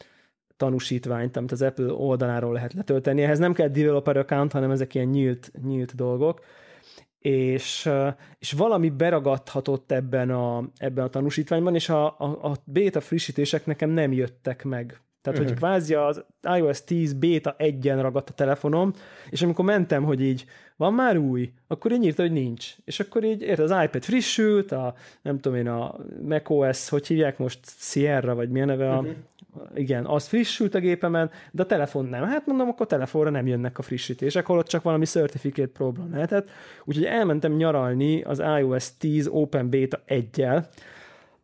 [0.58, 3.22] tanúsítványt, amit az Apple oldaláról lehet letölteni.
[3.22, 6.46] Ehhez nem kell developer account, hanem ezek ilyen nyílt, nyílt dolgok.
[7.20, 7.90] És,
[8.40, 13.90] és valami beragadhatott ebben a, ebben a tanúsítványban, és a, a, a beta frissítések nekem
[13.90, 15.02] nem jöttek meg.
[15.24, 15.54] Tehát, uh-huh.
[15.54, 16.24] hogy kvázi az
[16.58, 18.94] iOS 10 beta egyen ragadt a telefonom,
[19.30, 20.46] és amikor mentem, hogy így
[20.76, 22.76] van már új, akkor így írta, hogy nincs.
[22.86, 25.96] És akkor így, érted, az iPad frissült, a, nem tudom én, a
[26.28, 29.12] macOS, hogy hívják most, Sierra, vagy milyen neve, uh-huh.
[29.76, 32.24] igen, az frissült a gépemen, de a telefon nem.
[32.24, 36.50] Hát mondom, akkor a telefonra nem jönnek a frissítések, holott csak valami certificate problem lehetett.
[36.84, 40.46] Úgyhogy elmentem nyaralni az iOS 10 Open Beta 1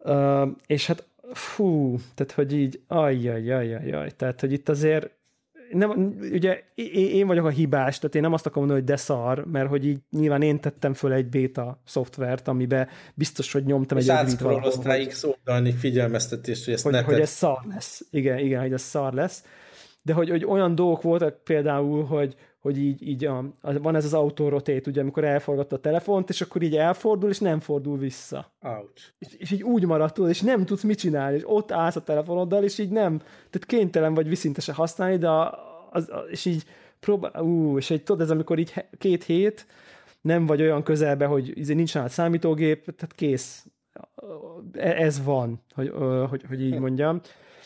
[0.03, 5.17] Uh, és hát fú, tehát hogy így, ajjajajajaj, tehát hogy itt azért
[5.71, 6.63] nem, ugye
[6.93, 9.85] én vagyok a hibás, tehát én nem azt akarom mondani, hogy de szar, mert hogy
[9.85, 14.39] így nyilván én tettem föl egy beta szoftvert, amiben biztos, hogy nyomtam és egy egy
[14.39, 15.05] valahol.
[15.07, 18.05] X oldalni figyelmeztetést, hogy ezt hogy, hogy ez szar lesz.
[18.11, 19.43] Igen, igen, hogy ez szar lesz.
[20.01, 24.13] De hogy, hogy olyan dolgok voltak például, hogy, hogy így, így a, van ez az
[24.13, 28.51] autorotét, ugye, amikor elforgatta a telefont, és akkor így elfordul, és nem fordul vissza.
[28.61, 29.01] Ouch.
[29.19, 32.63] És, és így úgy marad és nem tudsz mit csinálni, és ott állsz a telefonoddal,
[32.63, 35.57] és így nem, tehát kénytelen vagy viszintesen használni, de a,
[35.91, 36.63] az, a, és így
[36.99, 39.65] próbál, ú, és egy tudod, ez amikor így két hét
[40.21, 43.65] nem vagy olyan közelbe, hogy izé nincs nálad számítógép, tehát kész.
[44.71, 45.93] Ez van, hogy,
[46.29, 47.21] hogy, hogy így mondjam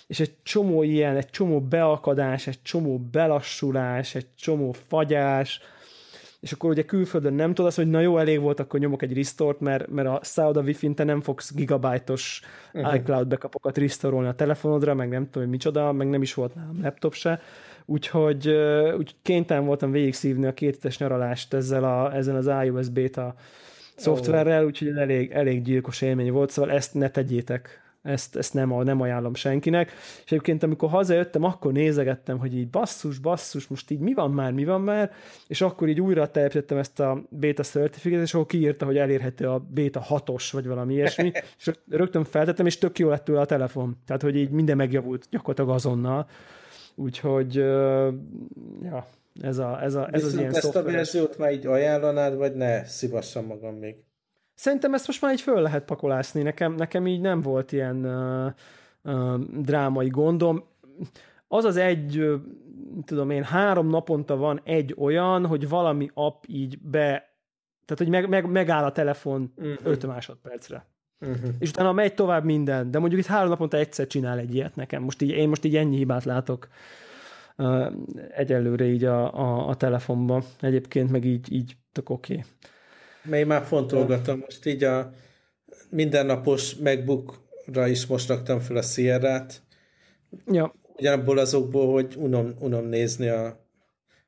[0.07, 5.61] és egy csomó ilyen, egy csomó beakadás, egy csomó belassulás, egy csomó fagyás,
[6.43, 9.13] és akkor ugye külföldön nem tudod azt, hogy na jó, elég volt, akkor nyomok egy
[9.13, 12.41] restore mert, mert a szállod a wifi te nem fogsz gigabájtos
[12.73, 12.95] uh-huh.
[12.95, 16.81] iCloud backupokat restore a telefonodra, meg nem tudom, hogy micsoda, meg nem is volt nálam
[16.81, 17.41] laptop se,
[17.85, 18.47] úgyhogy,
[18.97, 23.35] úgy kénytelen voltam végigszívni a két nyaralást ezzel, a, ezzel az iOS beta
[23.95, 29.01] szoftverrel, úgyhogy elég, elég gyilkos élmény volt, szóval ezt ne tegyétek ezt, ezt nem, nem
[29.01, 29.91] ajánlom senkinek.
[30.25, 34.51] És egyébként, amikor hazajöttem, akkor nézegettem, hogy így basszus, basszus, most így mi van már,
[34.51, 35.11] mi van már,
[35.47, 39.59] és akkor így újra telepítettem ezt a beta certificate és akkor kiírta, hogy elérhető a
[39.59, 43.97] beta 6-os, vagy valami ilyesmi, és rögtön feltettem, és tök jó lett tőle a telefon.
[44.05, 46.27] Tehát, hogy így minden megjavult gyakorlatilag azonnal.
[46.95, 47.55] Úgyhogy,
[48.81, 49.07] ja,
[49.41, 50.87] ez, a, ez, a, ez az ilyen ezt szoftveres.
[50.87, 53.95] a verziót már így ajánlanád, vagy ne szívassam magam még?
[54.55, 56.41] Szerintem ezt most már így föl lehet pakolászni.
[56.41, 58.51] Nekem, nekem így nem volt ilyen uh,
[59.13, 60.63] uh, drámai gondom.
[61.47, 62.41] Az az egy, uh,
[63.05, 67.01] tudom én, három naponta van egy olyan, hogy valami app így be,
[67.85, 69.73] tehát hogy meg, meg, megáll a telefon uh-huh.
[69.73, 69.89] Mhm.
[69.89, 70.85] 5 másodpercre.
[71.19, 71.49] Uh-huh.
[71.59, 75.03] És utána megy tovább minden, de mondjuk itt három naponta egyszer csinál egy ilyet nekem.
[75.03, 76.67] Most így, én most így ennyi hibát látok
[77.57, 77.91] uh,
[78.29, 80.43] egyelőre így a, a, a telefonban.
[80.59, 82.33] Egyébként meg így, így tök oké.
[82.33, 82.45] Okay
[83.23, 84.39] mely már fontolgatom.
[84.39, 85.13] Most így a
[85.89, 89.61] mindennapos MacBookra is most raktam fel a Sierra-t.
[90.51, 90.73] Ja.
[90.95, 93.45] Ugyanabból azokból, hogy unom, unom nézni a,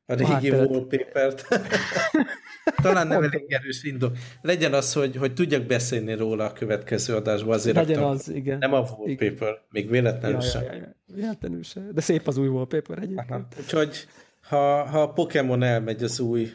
[0.05, 1.47] a régi hát, wallpaper-t.
[2.81, 4.17] Talán nem elég erős indok.
[4.41, 7.53] Legyen az, hogy, hogy tudjak beszélni róla a következő adásban.
[7.53, 8.57] Azért Legyen raktam, az, igen.
[8.57, 9.57] Nem a wallpaper, igen.
[9.69, 10.63] még véletlenül ja, sem.
[10.63, 10.95] Ja, ja, ja.
[11.15, 11.89] Véletlenül sem.
[11.93, 13.29] De szép az új wallpaper egyébként.
[13.31, 13.47] Aha.
[13.59, 14.07] Úgyhogy
[14.41, 16.49] ha, ha a Pokémon elmegy az új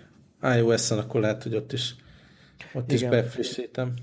[0.57, 1.95] iOS-en, akkor lehet, hogy ott is
[2.75, 3.13] ott Igen.
[3.13, 3.95] is befrissítem.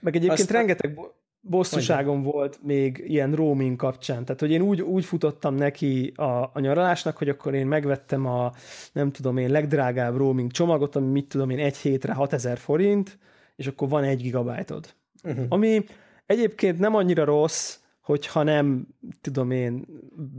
[0.00, 0.56] Meg egyébként Aztán...
[0.56, 0.98] rengeteg
[1.40, 4.24] bosszúságom volt még ilyen roaming kapcsán.
[4.24, 8.52] Tehát, hogy én úgy, úgy futottam neki a, a nyaralásnak, hogy akkor én megvettem a,
[8.92, 13.18] nem tudom én, legdrágább roaming csomagot, ami mit tudom én, egy hétre 6000 forint,
[13.56, 14.94] és akkor van egy gigabájtod.
[15.22, 15.44] Uh-huh.
[15.48, 15.84] Ami
[16.26, 17.76] egyébként nem annyira rossz,
[18.08, 18.86] hogyha nem,
[19.20, 19.86] tudom én,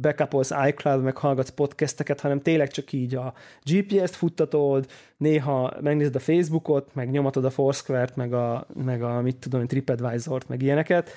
[0.02, 6.20] backupolsz iCloud, meg hallgatsz podcasteket, hanem tényleg csak így a GPS-t futtatod, néha megnézed a
[6.20, 11.10] Facebookot, meg nyomatod a Foursquare-t, meg a, meg a mit tudom én, TripAdvisor-t, meg ilyeneket.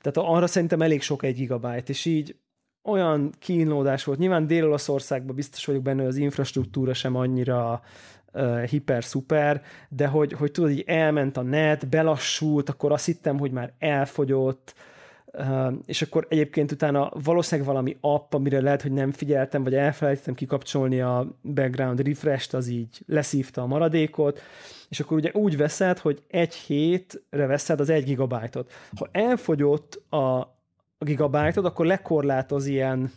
[0.00, 2.36] Tehát arra szerintem elég sok egy gigabyte, és így
[2.84, 4.18] olyan kínlódás volt.
[4.18, 7.80] Nyilván Dél-Olaszországban biztos vagyok benne, hogy az infrastruktúra sem annyira
[8.32, 13.50] uh, hiper-szuper, de hogy, hogy tudod, így elment a net, belassult, akkor azt hittem, hogy
[13.50, 14.74] már elfogyott,
[15.86, 21.00] és akkor egyébként utána valószínűleg valami app, amire lehet, hogy nem figyeltem, vagy elfelejtettem kikapcsolni
[21.00, 24.40] a background refresh-t, az így leszívta a maradékot,
[24.88, 28.72] és akkor ugye úgy veszed, hogy egy hétre veszed az egy gigabájtot.
[28.96, 30.56] Ha elfogyott a,
[30.98, 33.12] gigabájtod, akkor lekorlátoz ilyen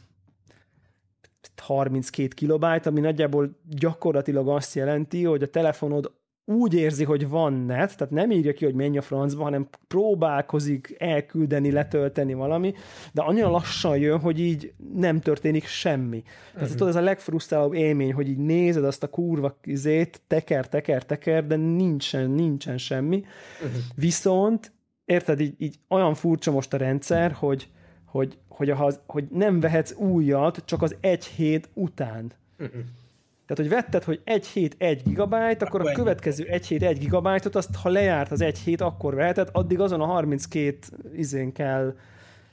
[1.57, 6.11] 32 kilobájt, ami nagyjából gyakorlatilag azt jelenti, hogy a telefonod
[6.45, 10.95] úgy érzi, hogy van net, tehát nem írja ki, hogy menj a francba, hanem próbálkozik
[10.97, 12.73] elküldeni, letölteni valami,
[13.11, 16.21] de annyira lassan jön, hogy így nem történik semmi.
[16.21, 16.69] Tehát uh-huh.
[16.69, 21.47] tudod, ez a legfrusztrálóbb élmény, hogy így nézed azt a kurva izét, teker, teker, teker,
[21.47, 23.23] de nincsen, nincsen semmi.
[23.63, 23.81] Uh-huh.
[23.95, 24.71] Viszont,
[25.05, 27.69] érted, így, így olyan furcsa most a rendszer, hogy,
[28.05, 32.31] hogy, hogy, a, hogy nem vehetsz újat csak az egy hét után.
[32.59, 32.81] Uh-huh.
[33.53, 37.55] Tehát, hogy vetted, hogy egy hét egy gigabyte, akkor a következő egy hét egy gigabyte-ot,
[37.55, 40.77] azt ha lejárt az egy hét, akkor veheted, addig azon a 32
[41.15, 41.95] izén kell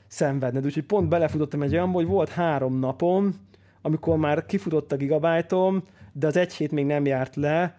[0.07, 0.65] szenvedned.
[0.65, 3.35] Úgyhogy pont belefutottam egy olyanba, hogy volt három napom,
[3.81, 5.83] amikor már kifutott a gigabájtom,
[6.13, 7.77] de az egy hét még nem járt le,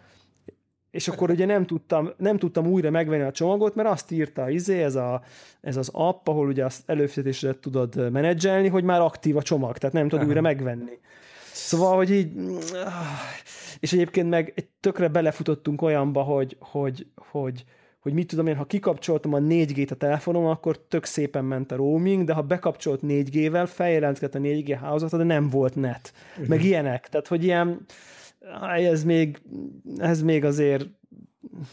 [0.91, 4.83] és akkor ugye nem tudtam, nem tudtam újra megvenni a csomagot, mert azt írta izé,
[4.83, 5.23] ez, a,
[5.61, 9.95] ez az app, ahol ugye azt előfizetésedet tudod menedzselni, hogy már aktív a csomag, tehát
[9.95, 10.99] nem tudod újra megvenni.
[11.53, 12.33] Szóval, hogy így,
[13.81, 17.65] és egyébként meg egy tökre belefutottunk olyanba, hogy, hogy, hogy,
[18.01, 21.77] hogy mit tudom én, ha kikapcsoltam a 4G-t a telefonom, akkor tök szépen ment a
[21.77, 26.13] roaming, de ha bekapcsolt 4G-vel, feljelentkezett a 4G hálózata, de nem volt net.
[26.47, 27.09] Meg ilyenek.
[27.09, 27.87] Tehát, hogy ilyen,
[28.77, 29.41] ez még,
[29.97, 30.87] ez még azért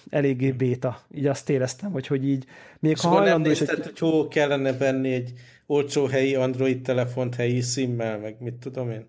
[0.10, 1.02] eléggé béta.
[1.16, 2.46] Így azt éreztem, hogy, hogy így
[2.80, 3.50] még és ha hajlandó...
[3.50, 3.70] És hogy...
[3.70, 5.34] hogy hol kellene venni egy
[5.66, 9.06] olcsó helyi Android telefont helyi szimmel, meg mit tudom én?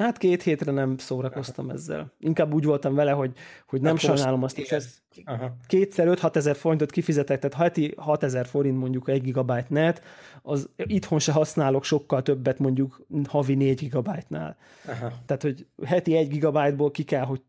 [0.00, 2.12] Hát két hétre nem szórakoztam ezzel.
[2.18, 3.32] Inkább úgy voltam vele, hogy,
[3.66, 5.00] hogy nem sajnálom azt, hogy ez
[5.66, 10.02] kétszer 5-6 ezer forintot kifizetek, tehát heti 6 ezer forint mondjuk egy gigabyte net,
[10.42, 14.56] az itthon se használok sokkal többet mondjuk havi 4 gigabyte-nál.
[14.86, 15.12] Aha.
[15.26, 17.40] Tehát, hogy heti 1 gigabyte-ból ki kell, hogy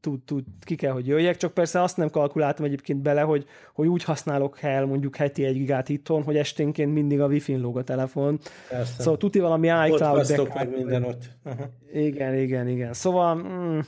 [0.00, 3.86] tud, tud, ki kell, hogy jöjjek, csak persze azt nem kalkuláltam egyébként bele, hogy, hogy
[3.86, 7.82] úgy használok el mondjuk heti egy gigát itthon, hogy esténként mindig a wifi-n lóg a
[7.84, 8.38] telefon.
[8.68, 9.02] Persze.
[9.02, 10.54] Szóval tuti valami iCloud backup.
[10.54, 11.22] meg minden ott.
[11.44, 11.70] Aha.
[11.92, 12.92] Igen, igen, igen.
[12.92, 13.78] Szóval mm,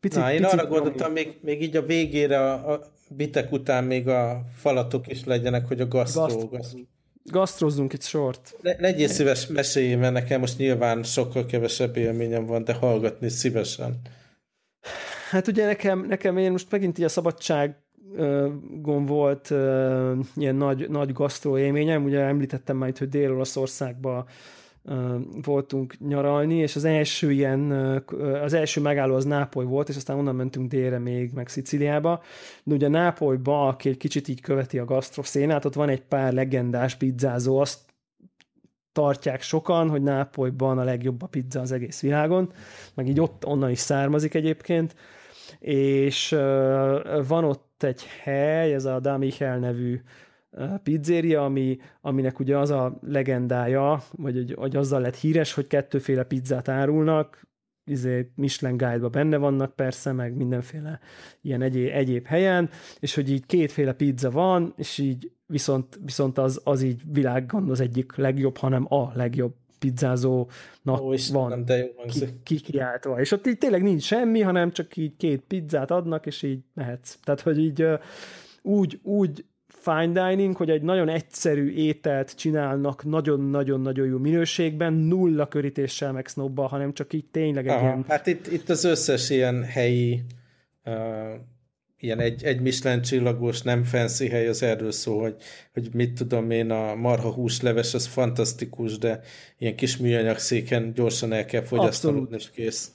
[0.00, 3.84] picit, Na, én picit arra gondoltam, még, még így a végére a, a bitek után
[3.84, 6.48] még a falatok is legyenek, hogy a gasztró.
[6.48, 6.80] Gasztró
[7.24, 8.56] gasztrozzunk egy sort.
[8.62, 14.00] Le, legyél szíves, mesélj, mert nekem most nyilván sokkal kevesebb élményem van, de hallgatni szívesen.
[15.34, 17.76] Hát ugye nekem, nekem én most megint így a szabadság
[18.80, 19.50] gond volt
[20.36, 24.24] ilyen nagy, nagy gasztró élményem, ugye említettem már itt, hogy Dél-Olaszországban
[24.82, 27.70] uh, voltunk nyaralni, és az első ilyen,
[28.42, 32.22] az első megálló az Nápoly volt, és aztán onnan mentünk délre még, meg Sziciliába,
[32.64, 36.94] de ugye Nápolyba, aki egy kicsit így követi a gasztroszénát, ott van egy pár legendás
[36.94, 37.78] pizzázó, azt
[38.92, 42.52] tartják sokan, hogy Nápolyban a legjobb a pizza az egész világon,
[42.94, 44.94] meg így ott onnan is származik egyébként,
[45.58, 46.28] és
[47.26, 50.00] van ott egy hely, ez a Da Michel nevű
[50.82, 56.24] pizzeria, ami, aminek ugye az a legendája, vagy hogy, hogy azzal lett híres, hogy kettőféle
[56.24, 57.46] pizzát árulnak,
[57.84, 61.00] izé Michelin guide benne vannak persze, meg mindenféle
[61.40, 62.70] ilyen egyéb, egyéb helyen,
[63.00, 67.80] és hogy így kétféle pizza van, és így viszont, viszont az, az így világon az
[67.80, 69.54] egyik legjobb, hanem a legjobb
[69.84, 73.20] pizzázónak Ó, van de jó ki, kikiáltva.
[73.20, 77.16] És ott így tényleg nincs semmi, hanem csak így két pizzát adnak, és így mehetsz.
[77.24, 77.86] Tehát, hogy így
[78.62, 86.12] úgy, úgy fine dining, hogy egy nagyon egyszerű ételt csinálnak nagyon-nagyon-nagyon jó minőségben, nulla körítéssel
[86.12, 88.04] meg snobba, hanem csak így tényleg egy Aha, ilyen...
[88.08, 90.22] Hát itt, itt az összes ilyen helyi
[90.84, 90.94] uh,
[92.04, 95.36] ilyen egy, egy Michelin csillagos, nem fancy hely, az erről szól, hogy,
[95.72, 99.20] hogy mit tudom én, a marha húsleves az fantasztikus, de
[99.58, 102.90] ilyen kis műanyag széken gyorsan el kell fogyasztanod, és kész.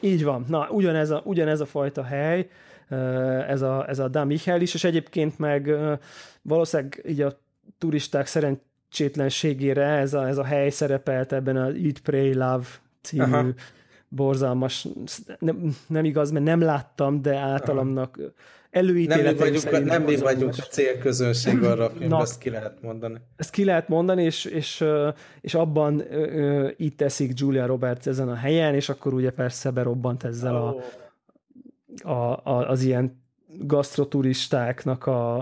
[0.00, 0.44] Így van.
[0.48, 2.48] Na, ugyanez a, ugyanez a fajta hely,
[3.48, 5.70] ez a, ez a Dan Michael is, és egyébként meg
[6.42, 7.38] valószínűleg így a
[7.78, 12.66] turisták szerencsétlenségére ez a, ez a hely szerepelt ebben a Eat, Pray, Love
[13.02, 13.46] című Aha
[14.14, 14.88] borzalmas,
[15.38, 18.18] nem, nem igaz, mert nem láttam, de általamnak
[18.70, 22.82] előítéleteim nem mi vagyunk, nem mi vagyunk a célközönség arra a filmben, ezt ki lehet
[22.82, 23.20] mondani.
[23.36, 24.84] Ezt ki lehet mondani, és, és,
[25.40, 26.02] és abban
[26.76, 30.82] itt teszik Julia Roberts ezen a helyen, és akkor ugye persze berobbant ezzel oh.
[32.02, 33.23] a, a, a, az ilyen
[33.58, 35.36] gasztroturistáknak a,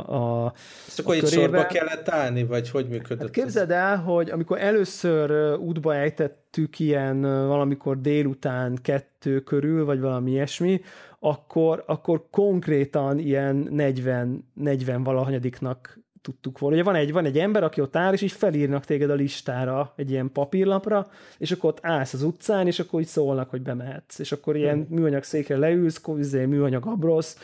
[0.47, 0.53] a
[0.87, 3.21] Ezt akkor a itt sorba kellett állni, vagy hogy működött?
[3.21, 10.31] Hát képzeld el, hogy amikor először útba ejtettük ilyen valamikor délután kettő körül, vagy valami
[10.31, 10.81] ilyesmi,
[11.19, 16.77] akkor, akkor konkrétan ilyen 40, 40 valahanyadiknak tudtuk volna.
[16.77, 19.93] Ugye van egy, van egy ember, aki ott áll, és így felírnak téged a listára
[19.97, 21.07] egy ilyen papírlapra,
[21.39, 24.19] és akkor ott állsz az utcán, és akkor így szólnak, hogy bemehetsz.
[24.19, 24.99] És akkor ilyen hmm.
[24.99, 27.39] műanyag székre leülsz, izé, műanyag abrosz,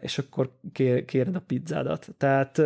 [0.00, 0.50] és akkor
[1.06, 2.08] kéred a pizzádat.
[2.16, 2.62] Tehát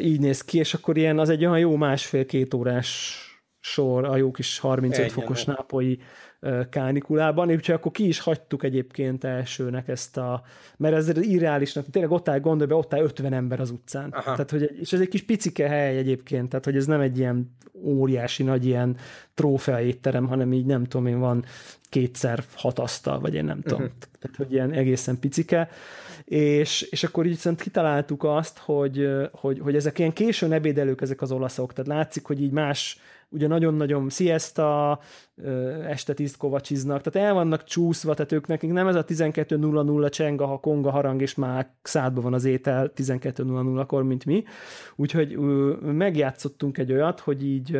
[0.00, 3.18] így néz ki, és akkor ilyen az egy olyan jó másfél-két órás
[3.60, 5.10] sor a jó kis 35 Egyen.
[5.10, 5.98] fokos nápolyi
[6.70, 10.42] kánikulában, úgyhogy akkor ki is hagytuk egyébként elsőnek ezt a,
[10.76, 14.10] mert ez irreálisnak, tényleg ott áll, gondolj be, ott áll 50 ember az utcán.
[14.10, 14.30] Aha.
[14.30, 17.56] Tehát, hogy, és ez egy kis picike hely egyébként, tehát hogy ez nem egy ilyen
[17.84, 18.96] óriási nagy ilyen
[19.34, 21.44] trófea étterem, hanem így nem tudom én, van
[21.88, 23.80] kétszer hat asztal, vagy én nem tudom.
[23.80, 23.96] Uh-huh.
[24.20, 25.68] Tehát, hogy ilyen egészen picike.
[26.24, 31.22] És, és akkor így viszont kitaláltuk azt, hogy, hogy, hogy ezek ilyen későn ebédelők ezek
[31.22, 33.00] az olaszok, tehát látszik, hogy így más
[33.34, 34.98] ugye nagyon-nagyon siesta,
[35.86, 40.46] este tíz kovacsiznak, tehát el vannak csúszva, tehát ők nekik nem ez a 12.00 csenga,
[40.46, 44.44] ha konga harang, és már szádban van az étel 12.00-kor, mint mi.
[44.96, 45.38] Úgyhogy
[45.80, 47.78] megjátszottunk egy olyat, hogy így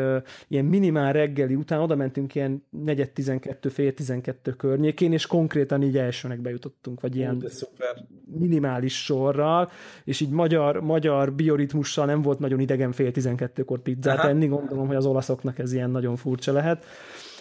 [0.48, 5.96] ilyen minimál reggeli után oda mentünk ilyen negyed 12, fél 12 környékén, és konkrétan így
[5.96, 8.04] elsőnek bejutottunk, vagy ilyen de szuper.
[8.38, 9.70] minimális sorral,
[10.04, 14.28] és így magyar, magyar bioritmussal nem volt nagyon idegen fél 12-kor pizzát Aha.
[14.28, 15.06] enni, gondolom, hogy az
[15.44, 16.84] olaszoknak ez ilyen nagyon furcsa lehet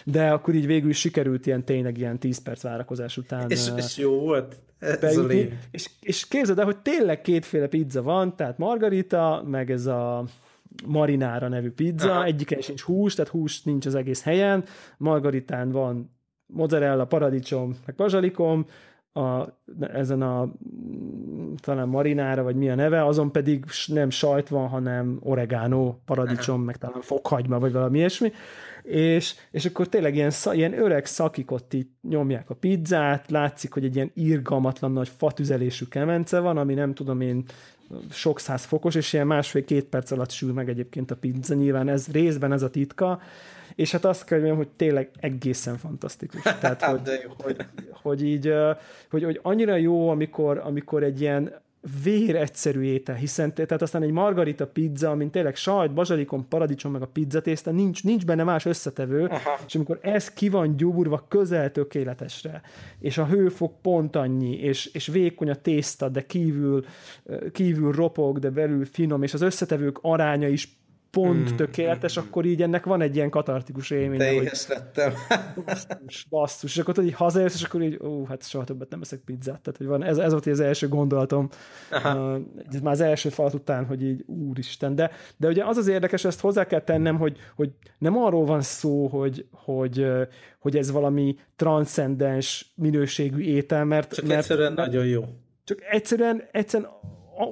[0.06, 3.50] de akkor így végül is sikerült ilyen tényleg ilyen 10 perc várakozás után.
[3.50, 4.56] És, és jó volt.
[4.80, 4.86] A
[5.70, 10.24] és, és képzeld el, hogy tényleg kétféle pizza van, tehát margarita, meg ez a
[10.86, 12.24] marinára nevű pizza, Aha.
[12.24, 14.64] egyiken sincs hús, tehát hús nincs az egész helyen,
[14.96, 18.66] margaritán van mozzarella, paradicsom, meg bazsalikom,
[19.12, 19.44] a,
[19.80, 20.52] ezen a
[21.60, 26.76] talán marinára, vagy mi a neve, azon pedig nem sajt van, hanem oregano, paradicsom, meg
[26.76, 28.32] talán fokhagyma, vagy valami ilyesmi.
[28.82, 33.84] És, és akkor tényleg ilyen, ilyen öreg szakik ott így nyomják a pizzát, látszik, hogy
[33.84, 37.44] egy ilyen irgalmatlan nagy fatüzelésű kemence van, ami nem tudom én
[38.10, 42.08] sok száz fokos, és ilyen másfél-két perc alatt sül meg egyébként a pizza, nyilván ez
[42.12, 43.20] részben ez a titka,
[43.74, 46.42] és hát azt kell mondjam, hogy tényleg egészen fantasztikus.
[46.60, 47.56] Tehát, hogy, hogy,
[47.90, 48.52] hogy, így,
[49.10, 51.62] hogy, hogy annyira jó, amikor, amikor egy ilyen
[52.02, 57.02] vér egyszerű étel, hiszen tehát aztán egy margarita pizza, amin tényleg sajt, bazsalikon, paradicsom, meg
[57.02, 59.58] a pizzatészta, nincs, nincs benne más összetevő, Aha.
[59.66, 62.62] és amikor ez ki van gyúrva közel tökéletesre,
[62.98, 66.84] és a hőfok pont annyi, és, és vékony a tészta, de kívül,
[67.52, 70.68] kívül ropog, de belül finom, és az összetevők aránya is
[71.14, 74.18] pont mm, tökéletes, mm, akkor így ennek van egy ilyen katartikus élmény.
[74.18, 75.12] Te éhes lettem.
[75.64, 79.18] basszus, basszus, és akkor így hazaérsz, és akkor így, ó, hát soha többet nem eszek
[79.18, 79.60] pizzát.
[79.60, 81.48] Tehát, hogy van, ez, ez volt az első gondolatom,
[81.90, 82.34] uh,
[82.72, 84.94] ez már az első falat után, hogy így, úristen.
[84.94, 88.60] De, de ugye az az érdekes, ezt hozzá kell tennem, hogy, hogy nem arról van
[88.60, 90.06] szó, hogy, hogy,
[90.58, 94.14] hogy ez valami transzcendens minőségű étel, mert...
[94.14, 95.24] Csak mert, egyszerűen mert, nagyon jó.
[95.64, 96.90] Csak egyszerűen, egyszerűen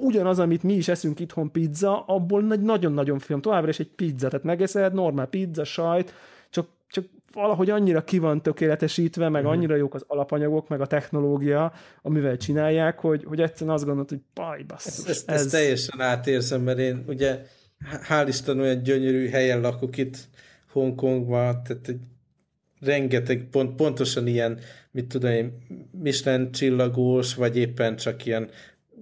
[0.01, 3.41] ugyanaz, amit mi is eszünk itthon pizza, abból nagyon-nagyon finom.
[3.41, 6.13] Továbbra is egy pizza, tehát megeszed, normál pizza, sajt,
[6.49, 9.57] csak, csak valahogy annyira ki van tökéletesítve, meg uh-huh.
[9.57, 14.21] annyira jók az alapanyagok, meg a technológia, amivel csinálják, hogy, hogy egyszerűen azt gondolod, hogy
[14.33, 15.07] baj, basszus.
[15.07, 15.41] Ezt, ez...
[15.41, 17.45] ezt teljesen átérzem, mert én ugye
[18.09, 20.17] hál' Isten olyan gyönyörű helyen lakok itt
[20.71, 21.99] Hongkongban, tehát egy
[22.79, 24.59] rengeteg, pont, pontosan ilyen,
[24.91, 25.57] mit tudom én,
[25.91, 28.49] Michelin csillagós, vagy éppen csak ilyen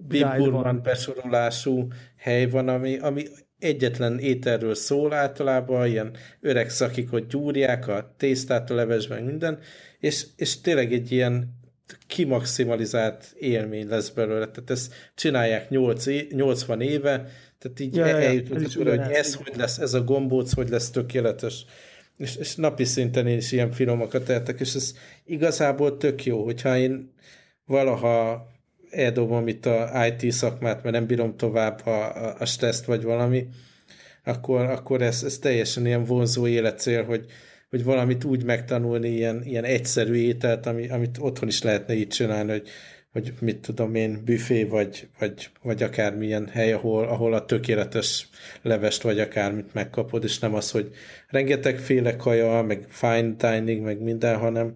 [0.08, 1.88] Bill besorolású
[2.18, 3.24] hely van, ami, ami
[3.60, 9.60] egyetlen ételről szól általában, ilyen öreg szakikot gyúrják, a tésztát, a levesben, minden,
[9.99, 11.60] és, és tényleg egy ilyen
[12.08, 14.47] kimaximalizált élmény lesz belőle.
[14.47, 17.28] Tehát ezt csinálják 8 é, 80 éve,
[17.60, 21.66] tehát így ja, eljutottak oda, hogy ez hogy lesz, ez a gombóc hogy lesz tökéletes.
[22.18, 24.93] És, és napi szinten én is ilyen finomakat tettek, és ez
[25.26, 27.14] igazából tök jó, hogyha én
[27.66, 28.47] valaha
[28.91, 33.47] eldobom itt a IT szakmát, mert nem bírom tovább a, a, a stresszt vagy valami,
[34.23, 37.25] akkor, akkor ez, ez teljesen ilyen vonzó életcél, hogy,
[37.69, 42.51] hogy valamit úgy megtanulni, ilyen, ilyen egyszerű ételt, ami, amit otthon is lehetne így csinálni,
[42.51, 42.69] hogy,
[43.11, 48.29] hogy mit tudom én, büfé, vagy, vagy, vagy akármilyen hely, ahol, ahol a tökéletes
[48.61, 50.89] levest, vagy akármit megkapod, és nem az, hogy
[51.29, 54.75] rengeteg féle kaja, meg fine dining, meg minden, hanem,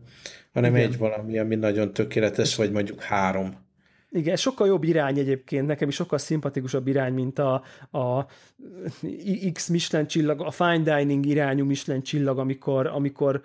[0.54, 3.65] hanem egy valami, ami nagyon tökéletes, vagy mondjuk három.
[4.16, 8.26] Igen, sokkal jobb irány egyébként, nekem is sokkal szimpatikusabb irány, mint a, a
[9.54, 13.42] X Michelin csillag, a fine dining irányú Michelin csillag, amikor, amikor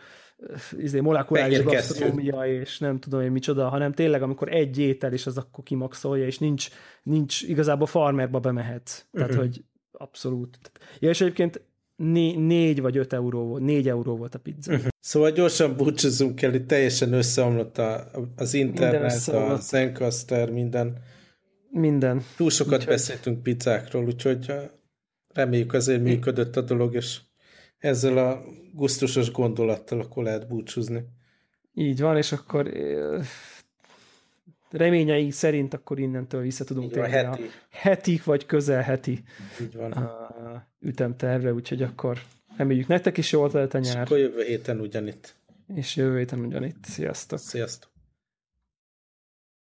[0.79, 5.39] izé, molekuláris gasztronómia, és nem tudom én micsoda, hanem tényleg, amikor egy étel, és az
[5.39, 6.69] akkor kimaxolja, és nincs,
[7.03, 9.05] nincs igazából farmerba bemehetsz.
[9.13, 9.45] Tehát, uh-huh.
[9.45, 10.59] hogy abszolút.
[10.99, 11.63] Ja, és egyébként
[12.01, 14.73] né, négy vagy öt euró volt, négy euró volt a pizza.
[14.73, 14.89] Uh-huh.
[15.01, 20.97] Szóval gyorsan búcsúzunk el, itt teljesen összeomlott a, az internet, a Zencaster, minden.
[21.71, 22.25] Minden.
[22.37, 22.93] Túl sokat úgyhogy...
[22.93, 24.53] beszéltünk pizzákról, úgyhogy
[25.29, 27.21] reméljük azért működött a dolog, és
[27.79, 28.45] ezzel a
[28.75, 31.05] gusztusos gondolattal akkor lehet búcsúzni.
[31.75, 32.73] Így van, és akkor
[34.71, 37.43] reményei szerint akkor innentől vissza tudunk térni heti.
[37.43, 39.23] a heti vagy közel heti
[39.61, 39.93] Így van.
[39.93, 40.20] A
[40.81, 42.19] ütemtervre, úgyhogy akkor
[42.57, 43.95] reméljük nektek is jól telt a nyár.
[43.97, 45.35] És akkor jövő héten ugyanitt.
[45.75, 46.85] És jövő héten ugyanitt.
[46.85, 47.39] Sziasztok!
[47.39, 47.90] Sziasztok!